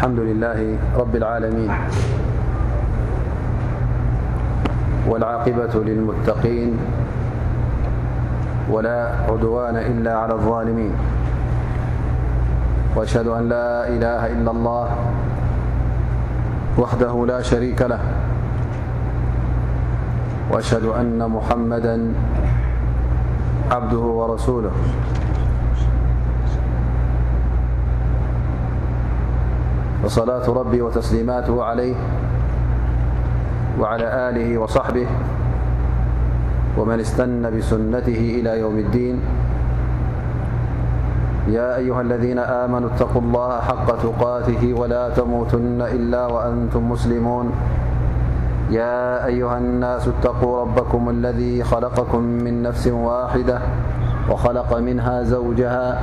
[0.00, 0.60] الحمد لله
[0.96, 1.70] رب العالمين
[5.08, 6.70] والعاقبة للمتقين
[8.72, 10.92] ولا عدوان إلا على الظالمين
[12.96, 14.86] وأشهد أن لا إله إلا الله
[16.80, 18.00] وحده لا شريك له
[20.50, 21.96] وأشهد أن محمدا
[23.70, 24.72] عبده ورسوله
[30.04, 31.94] وصلاة ربي وتسليماته عليه
[33.80, 35.06] وعلى آله وصحبه
[36.78, 39.16] ومن استن بسنته إلى يوم الدين.
[41.48, 47.46] يا أيها الذين آمنوا اتقوا الله حق تقاته ولا تموتن إلا وأنتم مسلمون.
[48.70, 53.58] يا أيها الناس اتقوا ربكم الذي خلقكم من نفس واحدة
[54.30, 56.02] وخلق منها زوجها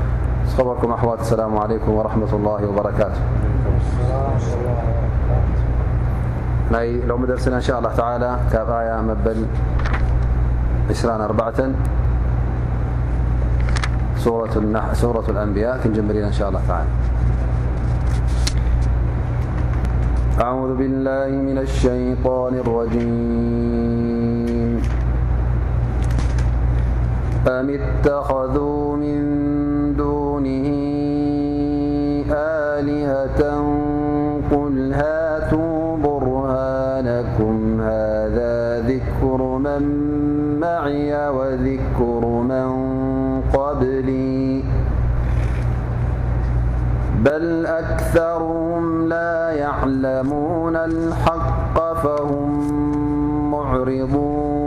[0.57, 3.21] خبركم أحوات السلام عليكم ورحمة الله وبركاته.
[7.07, 9.45] لوم درسنا إن شاء الله تعالى كآية مبل
[10.89, 11.59] عسران أربعة.
[14.93, 16.89] سورة الأنبياء كنجمرين إن شاء الله تعالى.
[20.41, 23.81] أعوذ بالله من الشيطان الرجيم.
[27.41, 29.40] أم اتخذوا من
[30.43, 33.41] دونه آلهة
[34.51, 39.83] قل هاتوا برهانكم هذا ذكر من
[40.59, 42.69] معي وذكر من
[43.53, 44.63] قبلي
[47.25, 52.51] بل أكثرهم لا يعلمون الحق فهم
[53.51, 54.61] معرضون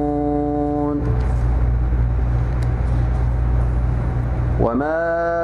[4.60, 5.43] وما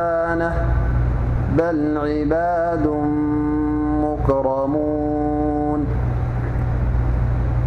[1.57, 2.87] بل عباد
[4.03, 5.85] مكرمون.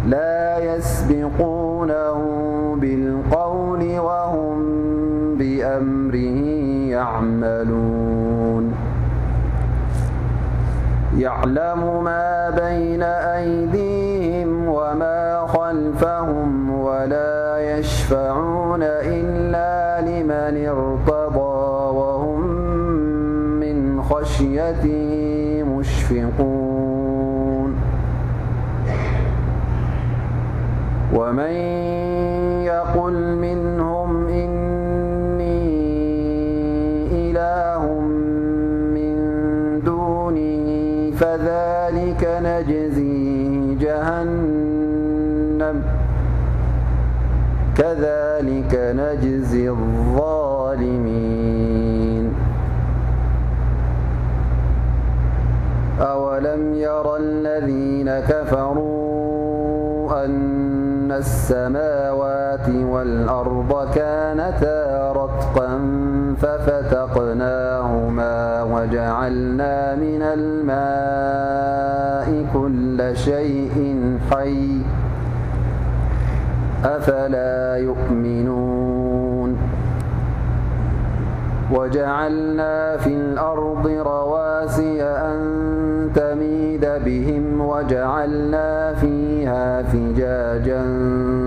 [0.07, 2.17] لا يسبقونه
[2.81, 4.57] بالقول وهم
[5.37, 6.39] بأمره
[6.95, 8.73] يعملون.
[11.17, 21.44] يعلم ما بين أيديهم وما خلفهم ولا يشفعون إلا لمن ارتضى.
[24.35, 27.71] خشيته مشفقون.
[31.15, 31.55] ومن
[32.67, 35.71] يقل منهم إني
[37.11, 37.83] إله
[38.95, 39.15] من
[39.85, 40.67] دونه
[41.19, 45.77] فذلك نجزيه جهنم.
[47.77, 50.55] كذلك نجزي الظالمين.
[56.55, 65.79] أولم ير الذين كفروا أن السماوات والأرض كانتا رتقا
[66.41, 68.33] ففتقناهما
[68.63, 70.85] وجعلنا من الماء
[72.53, 73.95] كل شيء
[74.31, 74.81] حي
[76.85, 79.57] أفلا يؤمنون
[81.71, 85.84] وجعلنا في الأرض رواسي أن
[86.15, 90.83] تميد بهم وجعلنا فيها فجاجا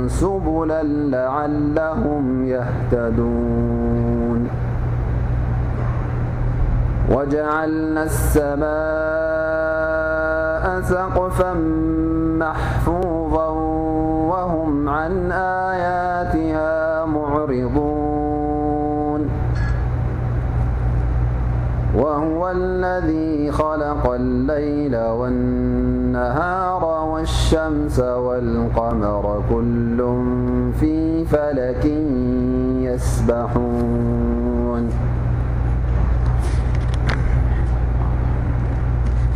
[0.08, 4.40] سبلا لعلهم يهتدون.
[7.14, 8.68] وجعلنا السماء
[10.80, 11.52] سقفا
[12.44, 13.48] محفوظا
[14.30, 17.97] وهم عن آياتها معرضون.
[21.98, 29.98] وهو الذي خلق الليل والنهار والشمس والقمر كل
[30.80, 31.84] في فلك
[32.86, 34.82] يسبحون.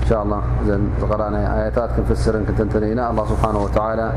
[0.02, 0.42] إن شاء الله
[1.10, 4.12] قرأنا آيتات كنفسر كتنتنينا الله سبحانه وتعالى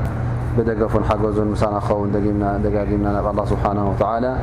[0.58, 4.38] بدقف حجز مسان خون دقاقمنا الله سبحانه وتعالى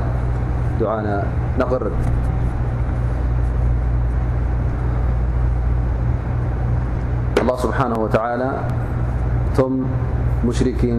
[0.80, 1.16] دعانا
[1.58, 1.92] نقرب
[7.42, 8.42] الله ስብሓه وተላ
[9.50, 9.74] እቶም
[10.46, 10.98] ሙሽርኪን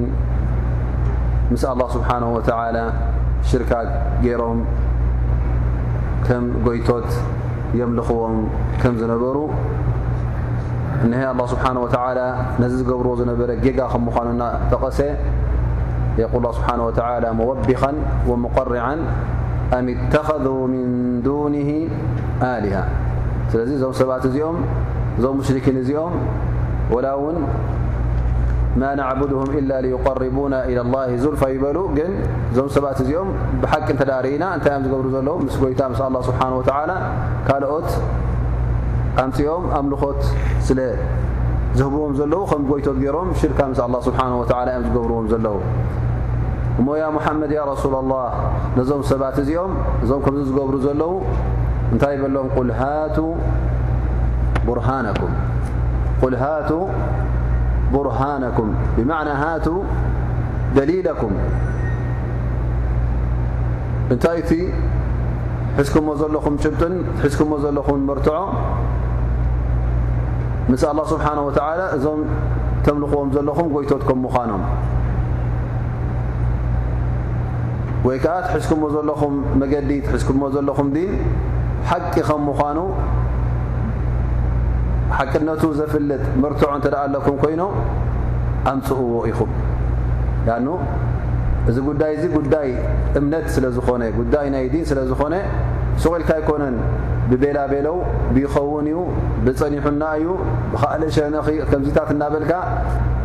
[1.52, 2.78] ምስ الله ስብሓنه وተላ
[3.50, 3.72] ሽርካ
[4.24, 4.60] ገይሮም
[6.26, 7.10] ከም ጎይቶት
[7.80, 8.36] የምልኽዎም
[8.82, 9.38] ከም ዝነበሩ
[11.06, 12.20] እነሀ الله ስብሓنه وተላ
[12.62, 15.00] ነዚ ዝገብርዎ ዝነበረ ጌጋ ከም ምዃኑና ጠቐሰ
[16.22, 17.84] የقል الله ስብሓنه وተላ መወቢኻ
[18.30, 18.86] ومقርዓ
[19.76, 20.86] ኣም اتኸذ من
[21.26, 21.70] ዱنه
[22.54, 22.76] ኣሊሃ
[23.52, 24.58] ስለዚ እዞም ሰባት እዚኦም
[25.18, 26.14] እዞም ሙሽርኪን እዚኦም
[26.94, 27.38] ወላ እውን
[28.82, 32.12] ማ ናዕቡድሁም ኢላ ሊዩቀርቡና ኢላ ላሂ ዙልፋ ይበሉ ግን
[32.52, 33.30] እዞም ሰባት እዚኦም
[33.64, 36.92] ብሓቂ እንተዳርእና እንታይ እዮም ዝገብሩ ዘለዉ ምስ ጎይታ ምስ ኣላ ስብሓን ወተዓላ
[37.48, 37.90] ካልኦት
[39.24, 40.22] ኣምፂኦም ኣምልኾት
[40.70, 40.80] ስለ
[41.80, 45.60] ዝህብዎም ዘለዉ ከም ጎይቶት ገይሮም ሽርካ ምስ ኣላ ስብሓን ወተዓላ እዮም ዝገብርዎም ዘለዉ
[46.82, 48.26] እሞ ያ ሙሓመድ ያ ረሱላ ላህ
[48.78, 49.74] ነዞም ሰባት እዚኦም
[50.04, 51.14] እዞም ከምዚ ዝገብሩ ዘለዉ
[51.94, 53.18] እንታይ በሎም ቁል ሃቱ
[54.68, 55.32] برهانكم
[56.22, 56.88] قل هاتوا
[57.94, 58.68] برهانكم
[58.98, 59.84] بمعنى هاتوا
[60.76, 61.32] دليلكم
[64.14, 64.54] እንታይ እቲ
[65.78, 68.40] ሕዝኩሞ ዘለኹም ጭብጥን ሕዝኩሞ ዘለኹም መርትዖ
[70.72, 72.22] ምስ ኣላ ስብሓን ወተዓላ እዞም
[72.86, 74.64] ተምልኽዎም ዘለኹም ጎይቶትኩም ምዃኖም
[78.08, 81.12] ወይ ከዓ ትሕዝኩሞ ዘለኹም መገዲ ትሕዝኩሞ ዘለኹም ዲን
[81.90, 82.80] ሓቂ ከም ምዃኑ
[85.18, 87.62] ሓቅነቱ ዘፍልጥ መርትዖ እንተ ኣለኩም ኮይኑ
[88.72, 89.52] ኣምፅእዎ ኢኹም።
[90.50, 90.68] ያኑ
[91.70, 92.70] እዚ ጉዳይ እዚ ጉዳይ
[93.20, 95.36] እምነት ስለ ዝኾነ ጉዳይ ናይ ዲን ስለ ዝኾነ
[96.02, 96.78] ስቑኢልካ ኣይኮነን።
[97.30, 97.98] ብቤላ ቤለው
[98.36, 98.98] ብይኸውን እዩ
[99.46, 100.28] ብፀኒሑና እዩ
[100.72, 102.54] ብካእለ ሸነኺ ከምዚታት እናበልካ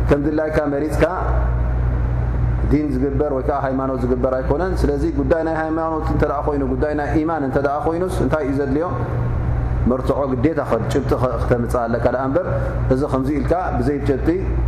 [0.09, 1.03] ከም ድላይካ መሪፅካ
[2.71, 7.09] ዲን ዝግበር ወይ ከዓ ሃይማኖት ዝግበር ኣይኮነን። ስለዚ ጉዳይ ናይ ሃይማኖት እንተ ኮይኑ ጉዳይ ናይ
[7.23, 7.57] ኢማን እንተ
[7.87, 8.87] ኮይኑስ እንታይ እዩ ዘድልዮ
[9.91, 10.59] መርትዖ ግዴታ
[10.93, 12.47] ጭብጢ ክተምፅ ኣለካ ኣ እምበር
[12.93, 14.27] እዚ ከምዚ ኢልካ ብዘይ ጨብጢ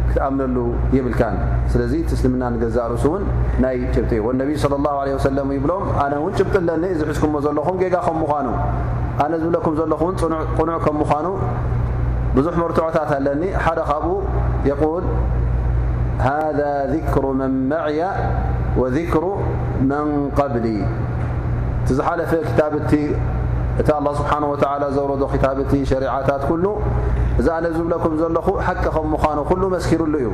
[0.10, 0.58] ክትኣምነሉ
[0.98, 1.36] የብልካን።
[1.74, 3.24] ስለዚ ትእስልምና ንገዛእ ርእሱ እውን
[3.64, 7.36] ናይ ጭብጢ እዩ። ነቢይ صለ ላه ለ ወሰለም ይብሎም ኣነ እውን ጭብጢ ኣለኒ እዚ ሒዝኩሞ
[7.48, 8.48] ዘለኹም ጌጋ ከም ምኳኑ
[9.24, 10.16] ኣነ ዝብለኩም ዘለኹ ውን
[10.60, 11.28] ቁኑዕ ከም ምኳኑ
[12.38, 14.14] ብዙሕ መርትዖታት ኣለኒ። ሓደ ካብኡ
[14.70, 15.06] የል
[16.26, 16.60] ሃذ
[16.94, 18.02] ذክሩ መን መዕያ
[18.82, 19.26] ወذክሩ
[19.90, 20.10] መን
[20.40, 20.66] قብሊ
[21.86, 22.92] ቲ ዝሓለፈ ክታብቲ
[23.80, 26.66] እቲ ኣላ ስብሓን ወላ ዘውረዶ ክታብቲ ሸሪዓታት ኩሉ
[27.42, 30.30] እዛ ኣነ ዝብለኩም ዘለኹ ሓቂ ከም ምዃኑ ኩሉ መስኪሩሉ እዩ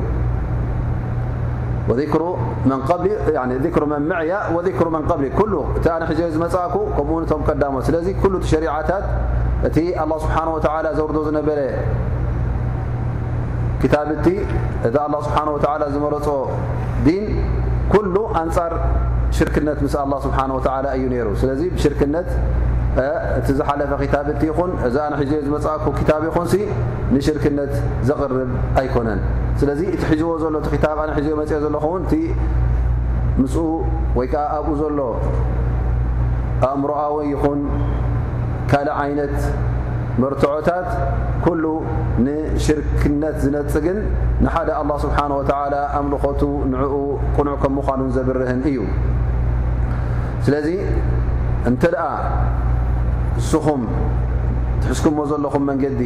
[3.74, 8.06] ذሩ መን መዕያ ወذክሩ መን ቀብሊ ኩሉ እቲ ኣነ ሕዘ ዝመፅእኩ ከምኡውን እቶም ቀዳሞት ስለዚ
[8.22, 9.04] ኩሉ እቲ ሸሪዓታት
[9.68, 11.60] እቲ ኣላ ስብሓን ወላ ዘውርዶ ዝነበረ
[13.82, 14.26] ክታብቲ
[14.88, 16.28] እቲ ኣላ ስብሓን ወላ ዝመረፆ
[17.06, 17.26] ዲን
[17.94, 18.74] ኩሉ ኣንፃር
[19.38, 22.28] ሽርክነት ምስ ኣላ ስብሓን ወላ እዩ ነይሩ ስለዚ ብሽርክነት
[23.38, 26.46] እቲ ዝሓለፈ ክታብ እቲ ይኹን እዛ ንሒዙ ዝመፅኩ ክታብ ይኹን
[27.14, 27.74] ንሽርክነት
[28.08, 28.50] ዘቕርብ
[28.80, 29.20] ኣይኮነን
[29.60, 32.14] ስለዚ እቲ ሒዝዎ ዘሎ እቲ ክታብ ኣነ ሒዙ መፅኦ ዘለኹውን እቲ
[33.40, 33.64] ምስኡ
[34.18, 35.00] ወይ ከዓ ኣብኡ ዘሎ
[36.68, 37.60] ኣእምሮኣዊ ይኹን
[38.70, 39.36] ካልእ ዓይነት
[40.22, 40.88] መርትዖታት
[41.44, 41.64] ኩሉ
[42.26, 43.98] ንሽርክነት ዝነፅግን
[44.44, 46.42] ንሓደ ኣላ ስብሓን ወተዓላ ኣምልኾቱ
[46.72, 46.94] ንዕኡ
[47.36, 48.78] ቁኑዕ ከም ምዃኑን ዘብርህን እዩ
[50.46, 50.68] ስለዚ
[51.70, 52.08] እንተ ደኣ
[53.37, 53.81] ንስኹም
[54.81, 56.01] ትሕዝኩሞ ዘለኹም መንገዲ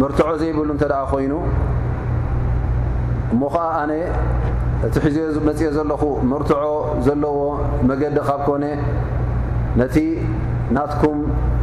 [0.00, 1.34] መርትዖ ዘይብሉ እንተ ደኣ ኮይኑ
[3.34, 3.92] እሞ ኸዓ ኣነ
[4.86, 6.02] እቲ ሒዞ መፅኦ ዘለኹ
[6.32, 6.64] መርትዖ
[7.06, 7.38] ዘለዎ
[7.90, 8.64] መገዲ ካብ ኮነ
[9.80, 9.96] ነቲ
[10.76, 11.18] ናትኩም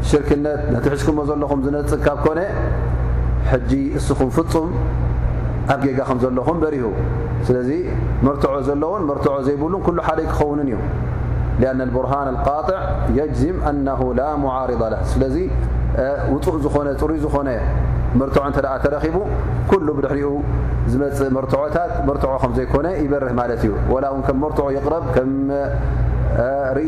[0.10, 2.40] ሽርክነት ነቲ ሕዝኩሞ ዘለኹም ዝነፅግ ካብ ኮነ
[3.52, 4.70] ሕጂ እስኹም ፍፁም
[5.74, 6.86] ኣብ ጌጋ ከም ዘለኹም በሪሁ
[7.48, 7.70] ስለዚ
[8.26, 10.78] መርትዖ ዘለዎን መርትዖ ዘይብሉን ኩሉ ሓደ ክኸውንን እዩ
[11.59, 12.81] لأن البرهان القاطع
[13.15, 15.01] يجزم أنه لا معارض له.
[15.21, 15.25] ل
[17.33, 17.51] ر ن
[18.21, 19.17] مرتع ت ترب
[19.71, 20.15] كل بر
[21.37, 21.77] مرتعت
[22.09, 24.09] مرتع م زيكن يبره ت ي ولا
[24.43, 25.05] مرتع يقرب
[26.77, 26.79] ر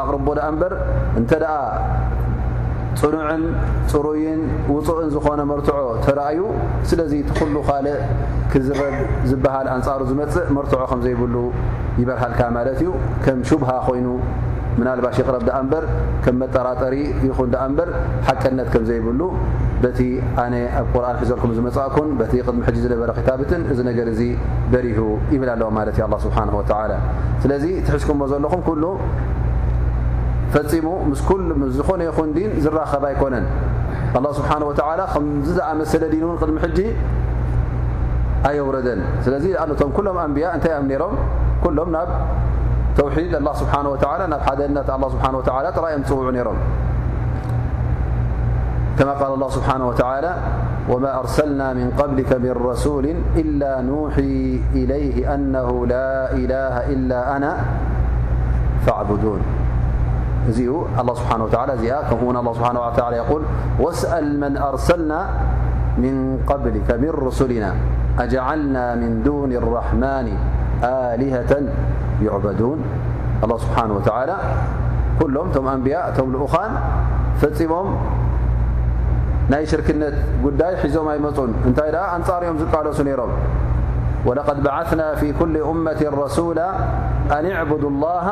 [0.00, 0.72] أقرب ل أنبر
[1.30, 1.32] ت
[3.00, 3.42] ፅኑዕን
[3.92, 4.40] ፅሩይን
[4.74, 6.40] ውፁእን ዝኾነ መርትዖ ተረእዩ
[6.90, 7.98] ስለዚ እቲ ኩሉ ካልእ
[8.52, 8.94] ክዝረብ
[9.30, 11.36] ዝበሃል ኣንፃሩ ዝመፅእ መርትዖ ከም ዘይብሉ
[12.00, 12.90] ይበርሃልካ ማለት እዩ።
[13.24, 14.08] ከም ሹብሃ ኮይኑ
[14.80, 15.84] ምናልባሽ ይቕረብ ዳኣ እምበር
[16.24, 16.94] ከም መጠራጠሪ
[17.26, 17.88] ይኹን ዳኣ እምበር
[18.28, 19.20] ሓቀነት ከም ዘይብሉ
[19.82, 20.00] በቲ
[20.42, 24.22] ኣነ ኣብ ቁርን ሒዘልኩም ዝመፅእኩን በቲ ቅድሚ ሕጂ ዝነበረ ክታብትን እዚ ነገር እዚ
[24.72, 25.00] በሪሁ
[25.34, 26.92] ይብል ኣለዎ ማለት እዩ ኣ ስብሓን ወላ
[27.44, 28.84] ስለዚ ትሕዝኩምዎ ዘለኹም ኩሉ
[30.53, 31.21] ፈፂሙ ምስ
[31.77, 33.45] ዝኾነ ይኹን ዲን ዝራኸብ ኣይኮነን
[34.17, 36.79] ኣላ ስብሓን ወላ ከምዚ ዝኣመሰለ ዲን እውን ቅድሚ ሕጂ
[38.49, 41.15] ኣየውረደን ስለዚ ኣነቶም ኩሎም ኣንብያ እንታይ እዮም ነይሮም
[41.63, 42.09] ኩሎም ናብ
[42.97, 46.59] ተውሒድ ኣ ስብሓ ወላ ናብ ሓደነት ስብሓ ወላ ጥራእዮም ፅውዑ ነይሮም
[48.97, 50.31] كما قال الله سبحانه وتعالى
[50.89, 57.51] وما أرسلنا من قبلك من رسول إلا نوحي إليه أنه لا إله إلا أنا
[58.85, 59.41] فاعبدون
[60.99, 61.73] الله سبحانه وتعالى
[62.09, 63.41] كمون الله سبحانه وتعالى يقول
[63.79, 65.19] واسأل من أرسلنا
[65.97, 66.15] من
[66.47, 67.71] قبلك من رسلنا
[68.19, 70.27] أجعلنا من دون الرحمن
[70.83, 71.53] آلهة
[72.21, 72.79] يعبدون
[73.43, 74.35] الله سبحانه وتعالى
[75.19, 76.71] كلهم تم أنبياء تم لأخان
[77.41, 77.87] فمم
[79.51, 83.31] ናይ ሽርክነት ጉዳይ ሒዞም ኣይመፁን እንታይ ደኣ ኣንጻርኦም ዝቃለሱ ነይሮም
[84.26, 86.68] ولقد بعثنا في كل أمة رسولا
[87.36, 88.26] أن اعبدوا الله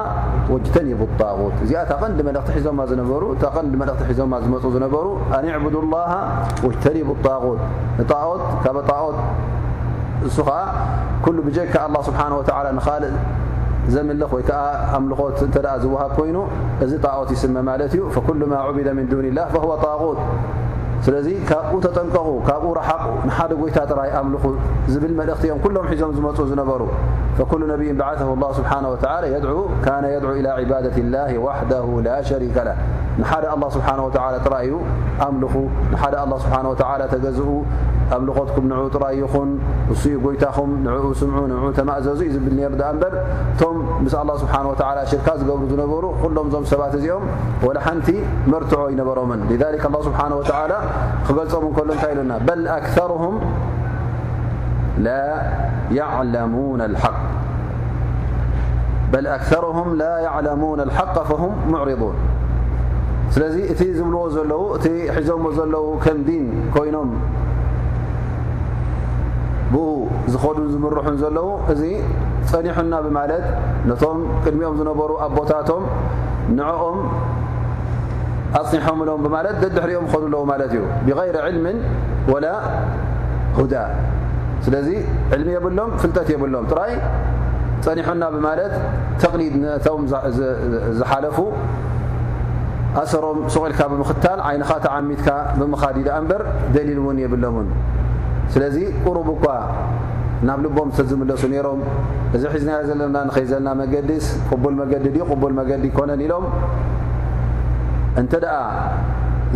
[0.51, 1.55] واجتنبوا الطاغوت.
[1.65, 4.11] እዚኣ ታ ቀንዲ መልእክቲ ሒዞማ ዝነበሩ እታ ቀንዲ መልእክቲ
[5.39, 6.13] أن اعبدوا الله
[6.65, 7.61] واجتنبوا الطاغوت.
[8.13, 9.19] طاغوت كب طاغوت
[10.27, 10.61] እሱ ከዓ
[11.25, 13.15] ኩሉ ብጀካ الله سبحانه وتعالى ንኻልእ
[13.95, 14.65] ዘምልኽ ወይ ከዓ
[14.97, 16.37] ኣምልኾት እንተ ዝወሃብ ኮይኑ
[16.85, 20.19] እዚ ጣዖት ይስመ ማለት እዩ فكل ما عبد من دون الله فهو طاغوت.
[21.05, 24.45] ስለዚ ካብኡ ተጠንቀቑ ካብኡ ረሓቑ ንሓደ ጎይታ ጥራይ ኣምልኹ
[24.93, 26.83] ዝብል መልእኽቲ እዮም ኩሎም ሒዞም ዝመፁ ዝነበሩ።
[27.39, 32.57] فكل نبي بعثه الله سبحانه وتعالى يدعو كان يدعو إلى عبادة الله وحده لا شريك
[32.57, 32.77] له
[33.19, 34.73] نحد الله سبحانه وتعالى ترأي
[35.29, 35.53] أملخ
[35.93, 37.49] نحد الله سبحانه وتعالى تجزኡ
[38.15, 39.51] ኣምልኾትኩም ንዑ ጥራይ ይኹን
[39.93, 43.15] እሱ ጎይታኹም ንዕኡ ስምዑ ንዑ ተማእዘዙ እዩ ዝብል ነይሩ ኣ እምበር።
[43.53, 47.25] እቶም ምስ ኣላ ስብሓን ወላ ሽርካ ዝገብሩ ዝነበሩ ኩሎም ዞም ሰባት እዚኦም
[47.67, 48.09] ወላ ሓንቲ
[48.53, 50.73] መርትዖ ይነበሮምን። ذሊክ ኣላ ስብሓን ወተዓላ
[51.27, 52.33] ክገልፆም እንከሎ እንታይ ኢሉና?
[52.49, 53.37] በል ኣክርም
[60.01, 62.17] ላ ያዕለሙን ልሓق ፈሁም ሙዕሪضን።
[63.35, 67.11] ስለዚ እቲ ዝብልዎ ዘለዉ እቲ ሒዞምዎ ዘለዉ ከም ዲን ኮይኖም
[69.73, 69.87] ብኡ
[70.33, 71.83] ዝኸዱን ዝምርሑን ዘለዉ እዚ
[72.51, 73.45] ፀኒሑና ብማለት
[73.89, 75.83] ነቶም ቅድሚኦም ዝነበሩ ኣቦታቶም
[76.59, 76.99] ንዕኦም
[78.59, 81.79] ኣፅኒሖምሎም ብማለት ደድሕሪኦም ክኸዱ ኣለዉ ማለት እዩ። ብغይሪ ዕልምን
[82.33, 82.47] ወላ
[83.59, 83.75] ሁዳ።
[84.67, 84.89] ስለዚ
[85.35, 86.93] ዕልሚ የብሎም ፍልጠት የብሎም። ጥራይ
[87.87, 88.73] ፀኒሑና ብማለት
[89.23, 90.03] ተቕሊድ ነቶም
[91.01, 91.39] ዝሓለፉ
[93.01, 96.43] ኣሰሮም ስቑኢልካ ብምኽታል ዓይንኻ ተዓሚትካ ብምኻድ ዳ እምበር
[96.75, 97.69] ደሊል እውን የብሎምን።
[98.55, 98.77] ስለዚ
[99.07, 99.45] ቁሩብ እኳ
[100.47, 101.81] ናብ ልቦም ዝተዝምለሱ ነይሮም።
[102.37, 106.45] እዚ ሒዝናዮ ዘለና ንኸይዘልና መገዲስ ቅቡል መገዲ ድ ቅቡል መገዲ ይኮነን ኢሎም
[108.21, 108.57] እንተ ደኣ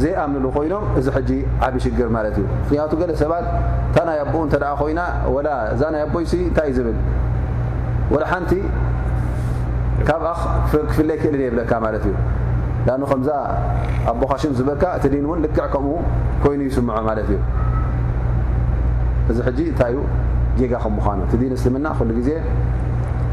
[0.03, 1.31] ዘይኣምንሉ ኮይኖም እዚ ሕጂ
[1.67, 3.47] ዓብ ሽግር ማለት እዩ። ምክንያቱ ገለ ሰባት
[3.89, 5.01] እታ ናይ ኣቦኡ እተ ኮይና
[5.35, 6.99] ወላ እዛ ናይ ኣቦይሲ እንታይ እዩ ዝብል?
[8.13, 8.53] ወላ ሓንቲ
[10.09, 10.29] ካብኣ
[10.91, 12.15] ክፍለይ ክእልን የብለካ ማለት እዩ።
[12.87, 13.31] ዳኑ ከምዛ
[14.11, 15.95] ኣቦኻሽም ዝበካ እቲ ዲን እውን ልክዕ ከምኡ
[16.45, 17.39] ኮይኑ ይስምዖ ማለት እዩ።
[19.31, 19.99] እዚ ሕጂ እንታይ እዩ?
[20.61, 22.31] ጌጋ ከም ምዃኑ። እቲ ዲን እስልምና ኩሉ ግዜ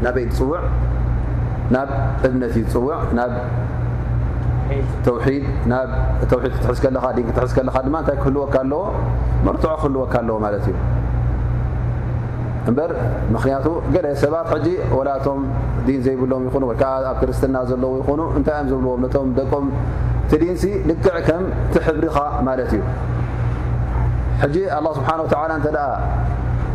[0.04, 0.60] ናበይ ትፅውዕ
[1.74, 1.88] ናብ
[2.26, 3.32] እብነት እዩ ትፅውዕ ናብ
[5.06, 5.90] ተውሒድ ናብ
[6.30, 8.82] ተውሒድ ክትሕዝ ከለኻ ዲን ክትሕዝ ከለኻ ድማ እንታይ ክህልወካ ኣለዎ?
[9.46, 10.76] መርትዖ ክህልወካ ኣለዎ ማለት እዩ።
[12.70, 12.90] እምበር
[13.34, 15.40] ምክንያቱ ገለ ሰባት ሕጂ ወላቶም
[15.86, 19.00] ዲን ዘይብሎም ይኹኑ ወይከዓ ኣብ ክርስትና ዘለዉ ይኹኑ እንታይ እዮም ዘብልዎም?
[19.04, 19.66] ነቶም ደቆም
[20.24, 21.44] እቲ ዲንሲ ልክዕ ከም
[21.74, 22.16] ትሕብሪኻ
[22.48, 22.82] ማለት እዩ።
[24.42, 25.86] ሕጂ ኣላ ስብሓን ወተዓላ እንተ ደኣ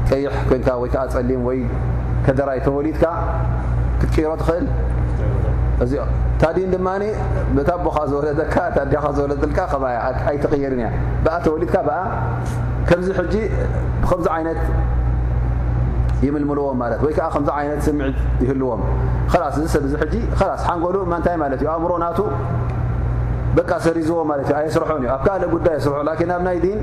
[0.10, 1.60] ቀይሕ ኮንካ ወይ ከዓ ፀሊም ወይ
[2.26, 3.04] ከደራይ ተወሊድካ
[4.00, 4.66] ክትቀይሮ ትኽእል
[5.85, 5.93] እዚ
[6.43, 6.89] ታዲን ድማ
[7.57, 9.99] ብታ ቦኻ ዘወለደካ ታዲኻ ዘወለልካ ከማያ
[10.31, 10.89] ኣይተቀየርን እያ
[11.25, 11.99] ብኣ ተወሊድካ ብኣ
[12.89, 13.35] ከምዚ ሕጂ
[14.03, 14.61] ብከምዚ ዓይነት
[16.27, 18.81] ይምልምልዎም ማለት ወይ ከዓ ከምዚ ዓይነት ስምዒት ይህልዎም
[19.43, 20.15] ላስ እዚ ሰብ እዚ ሕጂ
[20.51, 22.21] ላስ ሓንጎሉ ማንታይ ማለት እዩ ኣእምሮ ናቱ
[23.59, 26.81] በቃ ሰሪዝዎ ማለት እዩ ኣየስርሖን እዩ ኣብ ካልእ ጉዳይ የስርሑ ላኪን ናብ ናይ ዲን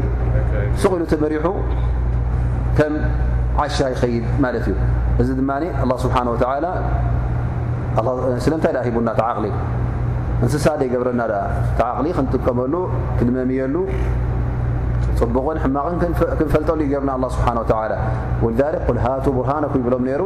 [0.81, 1.47] ስቕኢሉ ተመሪሑ
[2.77, 2.93] ከም
[3.65, 4.75] ዓሻ ይኸይድ ማለት እዩ
[5.24, 5.51] እዚ ድማ
[5.83, 6.67] ኣላ ስብሓን ወተዓላ
[8.44, 9.47] ስለምንታይ ዳ ሂቡና ተዓቕሊ።
[10.44, 11.23] እንስሳ ደይገብረና
[11.78, 12.75] ተዓቕሊ ክንጥቀመሉ
[13.18, 13.75] ክንመምየሉ
[15.20, 15.97] ፅቡቕን ሕማቕን
[16.38, 17.92] ክንፈልጠሉ ይገብርና ኣ ስብሓን ወተዓላ።
[18.44, 20.23] ወልዛሊክ ቁል ሃቱ ቡርሃነኩ ይብሎም ነይሩ።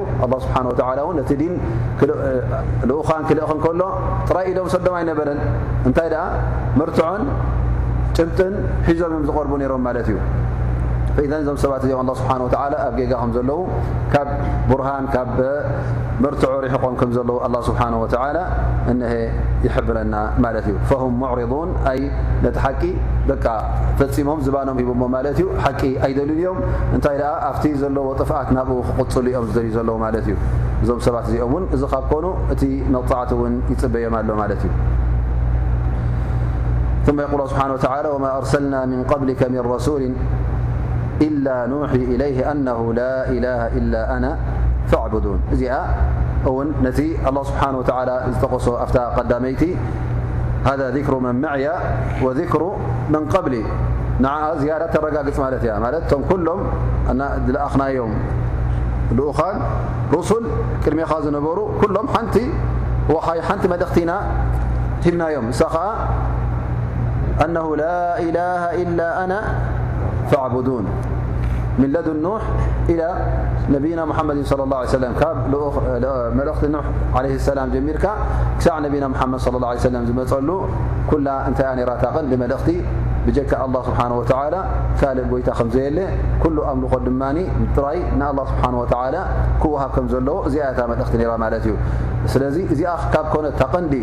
[0.71, 1.55] ወተዓላ እውን ነቲ ዲን
[2.91, 3.83] ልኡኻን ክልእኽን ከሎ
[4.29, 5.41] ጥራይ ኢዶም ሰዶም ኣይነበረን።
[5.89, 6.25] እንታይ ደኣ
[6.81, 7.23] ምርትዖን
[8.17, 8.55] ጭብጥን
[8.89, 10.19] ሒዞም እዮም ዝቐርቡ ነይሮም ማለት እዩ
[11.17, 12.39] فإذ እዞም ሰባት እዚኦም الله ስብሓه
[12.87, 13.61] ኣብ ጌጋኹም ዘለዉ
[14.13, 14.29] ካብ
[14.71, 15.37] ቡርሃን ካብ
[16.25, 18.07] መርትዖ ሪሕቆም ከም ዘለዉ الله ስብሓنه و
[18.93, 19.13] እነሀ
[19.67, 22.01] ይሕብረና ማለት እዩ فهم معርضን ኣይ
[22.45, 22.83] ነቲ ሓቂ
[23.31, 23.47] በቃ
[23.99, 26.59] ፈፂሞም ዝባኖም ሂቦሞ ማለት እዩ ሓቂ ኣይደልዩን እዮም
[26.97, 30.37] እንታይ ደኣ ኣብቲ ዘለዎ ጥፍኣት ናብኡ ክቕፅሉ እዮም ዝደልዩ ዘለዉ ማለት እዩ
[30.83, 32.65] እዞም ሰባት እዚኦም እውን እዚ ካብ ኮኑ እቲ
[32.97, 34.73] መቕፃዕቲ እውን ይፅበዮም ኣሎ ማለት እዩ
[37.07, 40.03] ثم يقول الله سبحانه وتعالى وما أرسلنا من قبلك من رسول
[41.23, 44.39] إلا نوحي إليه أنه لا إله إلا أنا
[44.87, 45.41] فاعبدون.
[46.47, 49.63] ون نت الله سبحانه وتعالى تقص أفت قداميت
[50.65, 51.71] هذا ذكر من معي
[52.23, 52.77] وذكر
[53.11, 53.65] من قبلي
[54.21, 56.61] نع زيادة ترقاقص مالت مالتم كلهم
[57.57, 58.15] أخنايم
[59.13, 59.57] لؤخان
[60.13, 60.45] رسل
[60.85, 62.37] كرمخ نبر كلهم نت
[63.11, 64.17] وحي نت مدختنا
[65.07, 65.51] هبنايم
[67.45, 69.41] أنه لا إله إلا أنا
[70.31, 70.85] فاعبدون
[71.79, 72.43] من لدن نوح
[72.89, 73.09] إلى
[73.71, 75.13] نبينا محمد صلى الله عليه وسلم
[76.39, 76.85] ملእخቲ نح
[77.19, 78.05] عليه السلام جሚርካ
[78.59, 80.49] ክሳዕ ነبና محمድ صلى الله عليه وسلم ዝመፀሉ
[81.11, 82.69] كل እንታይ ነራታ ንመلእኽቲ
[83.27, 84.61] ብጀካ الله سبحنه وتعلى
[85.01, 85.99] ካልእ ጎይታ ከምዘየለ
[86.43, 87.23] كل ኣምልኾ ድማ
[87.77, 89.23] ጥራይ ንالله سبحنه وتعلى
[89.63, 91.75] ክوሃብ ከም ዘለዎ እዚኣታ መلእኽቲ ነራ ማለት እዩ።
[92.33, 93.95] ስለዚ እዚኣ ካብ ኮነ ታቐንዲ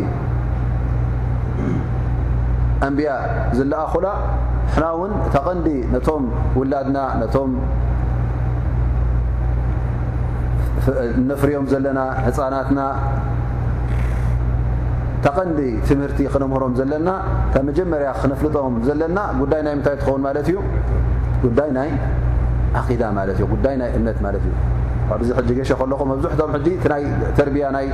[2.86, 3.10] أንብያ
[3.56, 4.06] ዝለኣኹላ
[4.73, 6.23] ሕና እውን ተቐንዲ ነቶም
[6.59, 7.51] ውላድና ነቶም
[11.29, 12.81] ነፍርዮም ዘለና ህፃናትና
[15.25, 17.09] ተቐንዲ ትምህርቲ ክነምህሮም ዘለና
[17.53, 20.57] ካብ መጀመርያ ክነፍልጦም ዘለና ጉዳይ ናይ ምንታይ ትኸውን ማለት እዩ
[21.45, 21.89] ጉዳይ ናይ
[22.81, 24.53] ዓቂዳ ማለት እዩ ጉዳይ ናይ እምነት ማለት እዩ
[25.15, 27.03] ኣብዚ ሕጂ ገሸ ከለኹም መብዙሕቶም ሕጂ እቲ ናይ
[27.37, 27.87] ተርቢያ ናይ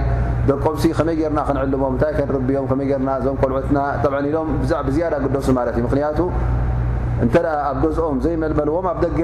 [0.50, 4.50] ደቆምሲ ከመይ ጌርና ክንዕልሞም እንታይ ከንርብዮም ከመይ ጌርና እዞም ቆልዑትና ጠብዐ ኢሎም
[4.88, 6.20] ብዝያዳ ግደሱ ማለት እዩ ምክንያቱ
[7.24, 7.36] እንተ
[7.70, 9.22] ኣብ ገዝኦም ዘይመልመልዎም ኣብ ደገ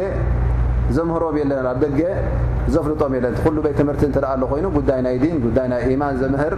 [0.98, 2.02] ዘምህሮም የለን ኣብ ደገ
[2.74, 6.54] ዘፍልጦም የለን ኩሉ ቤት ትምህርቲ እተ ኣሎ ኮይኑ ጉዳይ ናይ ዲን ጉዳይ ናይ ኢማን ዘምህር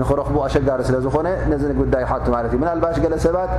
[0.00, 3.52] ንክረኽቡ ኣሸጋሪ ስለ ዝኾነ ነዚ ጉዳይ ሓቱ ማለት እዩ ምናልባሽ ገለ ሰባት